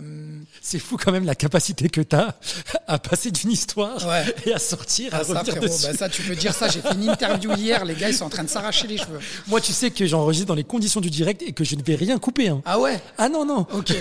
[0.61, 2.39] c'est fou quand même la capacité que tu as
[2.87, 4.01] à passer d'une histoire
[4.45, 5.87] et à sortir, à ah, ça, revenir dessus.
[5.87, 6.67] Bah, ça, tu peux dire ça.
[6.69, 9.19] J'ai fait une interview hier, les gars, ils sont en train de s'arracher les cheveux.
[9.47, 11.95] Moi, tu sais que j'enregistre dans les conditions du direct et que je ne vais
[11.95, 12.49] rien couper.
[12.49, 12.61] Hein.
[12.65, 12.99] Ah ouais?
[13.17, 13.67] Ah non, non.
[13.73, 13.91] Ok.
[13.91, 13.97] et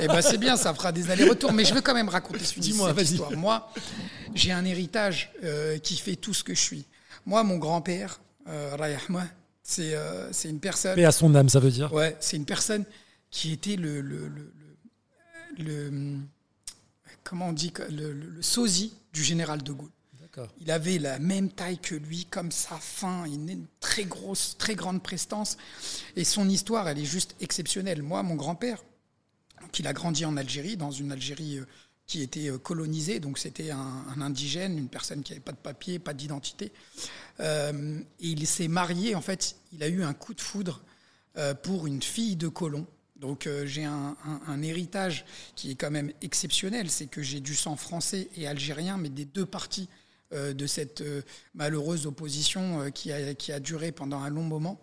[0.00, 1.52] eh ben c'est bien, ça fera des allers-retours.
[1.52, 3.04] Mais je veux quand même raconter une Dis-moi, vas-y.
[3.12, 3.32] histoire.
[3.32, 3.70] Moi,
[4.34, 6.86] j'ai un héritage euh, qui fait tout ce que je suis.
[7.24, 8.76] Moi, mon grand-père, euh,
[9.62, 10.98] c'est euh, c'est une personne.
[10.98, 12.84] Et à son âme, ça veut dire Ouais, c'est une personne
[13.30, 14.52] qui était le, le le
[17.24, 19.90] comment on dit le, le, sosie du général de Gaulle.
[20.60, 25.02] Il avait la même taille que lui, comme sa fin, une très grosse, très grande
[25.02, 25.56] prestance.
[26.16, 28.02] Et son histoire, elle est juste exceptionnelle.
[28.02, 28.82] Moi, mon grand-père,
[29.72, 31.66] qui a grandi en Algérie, dans une Algérie euh,
[32.06, 35.98] qui était euh, colonisée, donc c'était un, indigène, une personne qui n'avait pas de papier,
[35.98, 36.72] pas d'identité.
[37.40, 40.82] Euh, il s'est marié, en fait, il a eu un coup de foudre
[41.62, 42.84] pour une fille de colon
[43.18, 44.16] donc euh, j'ai un,
[44.62, 45.24] héritage
[45.56, 49.24] qui est quand même exceptionnel, c'est que j'ai du sang français et algérien, mais des
[49.24, 49.88] deux parties
[50.32, 51.22] euh, de cette euh,
[51.54, 54.80] malheureuse opposition qui, a, qui a duré pendant un long moment.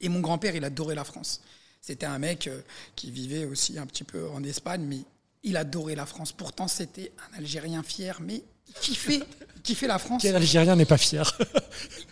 [0.00, 1.42] Et mon grand-père, il adorait la France.
[1.80, 2.48] C'était un mec
[2.94, 4.98] qui vivait aussi un petit peu en Espagne, mais
[5.42, 6.32] il adorait la France.
[6.32, 9.20] Pourtant, c'était un Algérien fier, mais il kiffait,
[9.56, 10.22] il kiffait la France.
[10.22, 11.36] Quel Algérien n'est pas fier?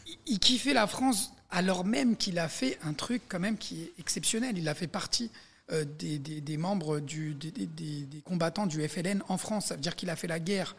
[0.06, 3.82] Il, il kiffait la France alors même qu'il a fait un truc quand même qui
[3.82, 4.56] est exceptionnel.
[4.56, 5.30] Il a fait partie
[5.72, 9.66] euh, des, membres du, des, combattants du FLN en France.
[9.66, 10.76] Ça veut dire qu'il a fait la guerre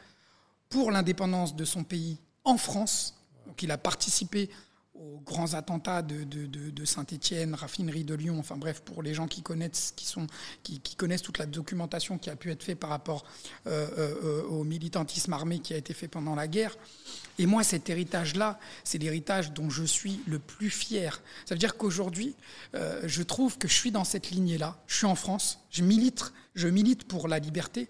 [0.69, 3.15] pour l'indépendance de son pays en France.
[3.47, 4.49] Donc il a participé
[5.01, 9.93] aux grands attentats de, Saint-Étienne, raffinerie de Lyon, enfin bref, pour les gens qui connaissent,
[9.95, 10.27] qui, sont,
[10.63, 13.23] qui, connaissent toute la documentation qui a pu être faite par rapport
[13.67, 16.77] euh, euh, au militantisme armé qui a été fait pendant la guerre.
[17.39, 21.21] Et moi, cet héritage-là, c'est l'héritage dont je suis le plus fier.
[21.45, 22.35] Ça veut dire qu'aujourd'hui,
[22.75, 24.77] euh, je trouve que je suis dans cette lignée-là.
[24.85, 27.89] Je suis en France, je milite, je milite pour la liberté,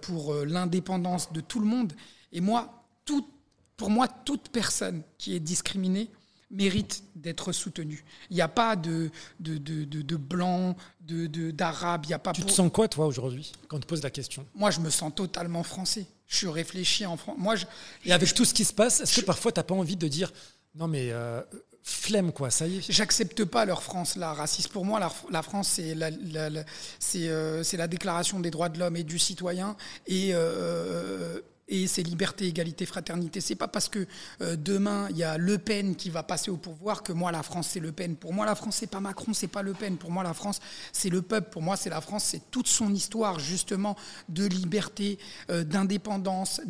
[0.00, 1.92] pour l'indépendance de tout le monde.
[2.32, 3.28] Et moi, tout,
[3.76, 6.08] pour moi, toute personne qui est discriminée,
[6.50, 8.04] mérite d'être soutenu.
[8.30, 12.04] Il n'y a pas de, de, de, de, blanc, d'arabe.
[12.06, 12.32] il y a pas.
[12.32, 14.46] Tu te sens quoi, toi, aujourd'hui, quand on te pose la question?
[14.54, 16.06] Moi, je me sens totalement français.
[16.26, 17.36] Je suis réfléchi en France.
[17.38, 17.66] Moi, je,
[18.04, 20.08] Et avec tout ce qui se passe, est-ce que parfois, tu n'as pas envie de
[20.08, 20.32] dire
[20.74, 21.40] non, mais euh,
[21.82, 22.92] flemme, quoi, ça y est?
[22.92, 24.68] J'accepte pas leur France, là, raciste.
[24.68, 29.04] Pour moi, la, France, c'est la, euh, c'est la déclaration des droits de l'homme et
[29.04, 29.76] du citoyen.
[30.06, 30.30] Et.
[30.32, 33.40] Euh, et c'est liberté, égalité, fraternité.
[33.40, 34.06] C'est pas parce que
[34.40, 37.42] euh, demain il y a Le Pen qui va passer au pouvoir que moi la
[37.42, 38.16] France c'est Le Pen.
[38.16, 39.96] Pour moi la France c'est pas Macron, c'est pas Le Pen.
[39.96, 40.60] Pour moi la France
[40.92, 41.50] c'est le peuple.
[41.50, 43.96] Pour moi c'est la France, c'est toute son histoire justement
[44.28, 45.18] de liberté,
[45.50, 46.60] euh, d'indépendance,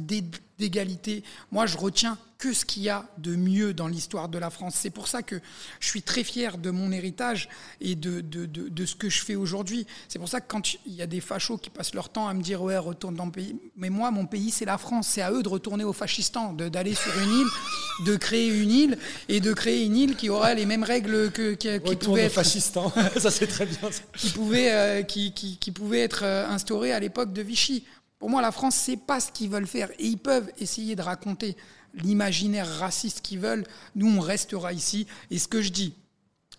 [0.59, 1.22] d'égalité.
[1.50, 4.74] Moi je retiens que ce qu'il y a de mieux dans l'histoire de la France.
[4.76, 5.40] C'est pour ça que
[5.80, 7.48] je suis très fier de mon héritage
[7.80, 9.86] et de, de, de, ce que je fais aujourd'hui.
[10.09, 12.34] C'est pour ça que quand il y a des fachos qui passent leur temps à
[12.34, 15.22] me dire ouais retourne dans le pays, mais moi mon pays c'est la France, c'est
[15.22, 17.48] à eux de retourner au fascistan, d'aller sur une île,
[18.04, 18.98] de créer une île
[19.28, 22.32] et de créer une île qui aurait les mêmes règles que qui, qui pouvaient être
[22.32, 23.78] fascistan, ça c'est très bien.
[24.16, 27.84] Qui pouvait euh, qui, qui, qui, pouvait être euh, instaurée à l'époque de Vichy.
[28.18, 29.90] Pour moi, la France, c'est pas ce qu'ils veulent faire.
[29.98, 31.56] Et ils peuvent essayer de raconter
[31.94, 33.64] l'imaginaire raciste qu'ils veulent.
[33.94, 35.06] Nous, on restera ici.
[35.30, 35.94] Et ce que je dis,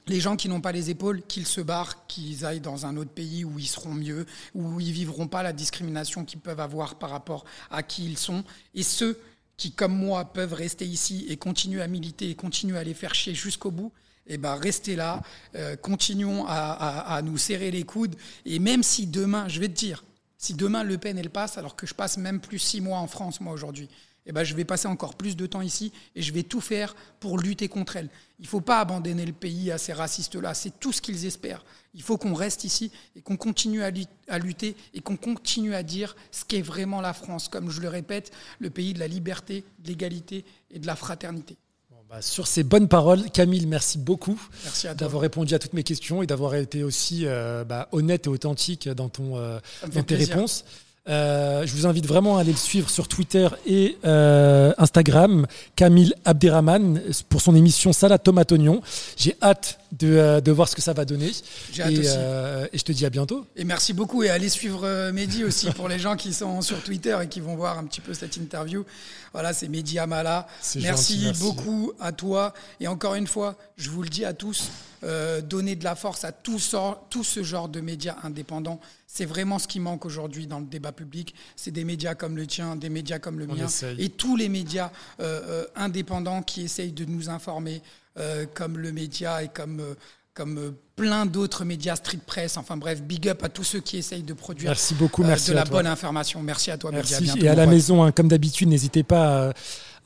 [0.08, 3.12] les gens qui n'ont pas les épaules, qu'ils se barrent, qu'ils aillent dans un autre
[3.12, 7.10] pays où ils seront mieux, où ils vivront pas la discrimination qu'ils peuvent avoir par
[7.10, 8.44] rapport à qui ils sont.
[8.74, 9.20] Et ceux
[9.58, 13.16] qui, comme moi, peuvent rester ici et continuer à militer et continuer à les faire
[13.16, 13.92] chier jusqu'au bout,
[14.28, 15.22] eh ben, restez là,
[15.56, 18.16] euh, continuons à, nous serrer les coudes.
[18.46, 20.04] Et même si demain, je vais te dire,
[20.38, 23.08] si demain Le Pen, elle passe, alors que je passe même plus six mois en
[23.08, 23.90] France, moi, aujourd'hui,
[24.28, 26.96] eh ben, je vais passer encore plus de temps ici et je vais tout faire
[27.20, 28.10] pour lutter contre elle.
[28.40, 31.64] Il ne faut pas abandonner le pays à ces racistes-là, c'est tout ce qu'ils espèrent.
[31.94, 36.16] Il faut qu'on reste ici et qu'on continue à lutter et qu'on continue à dire
[36.32, 39.88] ce qu'est vraiment la France, comme je le répète, le pays de la liberté, de
[39.88, 41.58] l'égalité et de la fraternité.
[42.10, 44.40] Bah, sur ces bonnes paroles, Camille, merci beaucoup
[44.98, 48.88] d'avoir répondu à toutes mes questions et d'avoir été aussi euh, bah, honnête et authentique
[48.88, 49.60] dans, ton, euh,
[49.94, 50.64] dans tes réponses.
[51.10, 56.14] Euh, je vous invite vraiment à aller le suivre sur Twitter et euh, Instagram, Camille
[56.26, 58.82] Abderrahman, pour son émission Salade Tomate Oignon.
[59.16, 61.32] J'ai hâte de, euh, de, voir ce que ça va donner.
[61.72, 62.18] J'ai hâte et, aussi.
[62.74, 63.46] et je te dis à bientôt.
[63.56, 64.24] Et merci beaucoup.
[64.24, 67.56] Et allez suivre Mehdi aussi pour les gens qui sont sur Twitter et qui vont
[67.56, 68.86] voir un petit peu cette interview.
[69.34, 70.48] Voilà, c'est Mehdi Amala.
[70.76, 72.54] Merci, merci beaucoup à toi.
[72.80, 74.70] Et encore une fois, je vous le dis à tous,
[75.04, 76.60] euh, donner de la force à tout,
[77.12, 78.80] tout ce genre de médias indépendants.
[79.06, 81.36] C'est vraiment ce qui manque aujourd'hui dans le débat public.
[81.56, 83.68] C'est des médias comme le tien, des médias comme le mien,
[84.00, 87.84] et tous les médias euh, euh, indépendants qui essayent de nous informer,
[88.54, 89.82] comme le média et comme
[90.34, 94.22] comme plein d'autres médias, street press, enfin bref, big up à tous ceux qui essayent
[94.22, 96.44] de produire merci beaucoup, merci de la bonne information.
[96.44, 97.28] Merci à toi, merci.
[97.40, 99.54] et à la maison, hein, comme d'habitude, n'hésitez pas à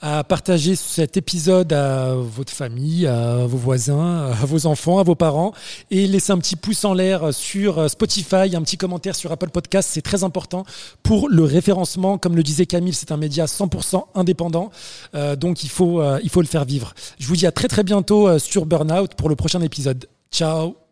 [0.02, 5.16] à partager cet épisode à votre famille, à vos voisins, à vos enfants, à vos
[5.16, 5.54] parents
[5.90, 9.90] et laisser un petit pouce en l'air sur Spotify, un petit commentaire sur Apple Podcast,
[9.92, 10.66] c'est très important
[11.04, 12.18] pour le référencement.
[12.18, 14.72] Comme le disait Camille, c'est un média 100% indépendant,
[15.16, 16.94] euh, donc il faut, euh, il faut le faire vivre.
[17.20, 20.08] Je vous dis à très très bientôt euh, sur Burnout pour le prochain épisode.
[20.32, 20.91] Ciao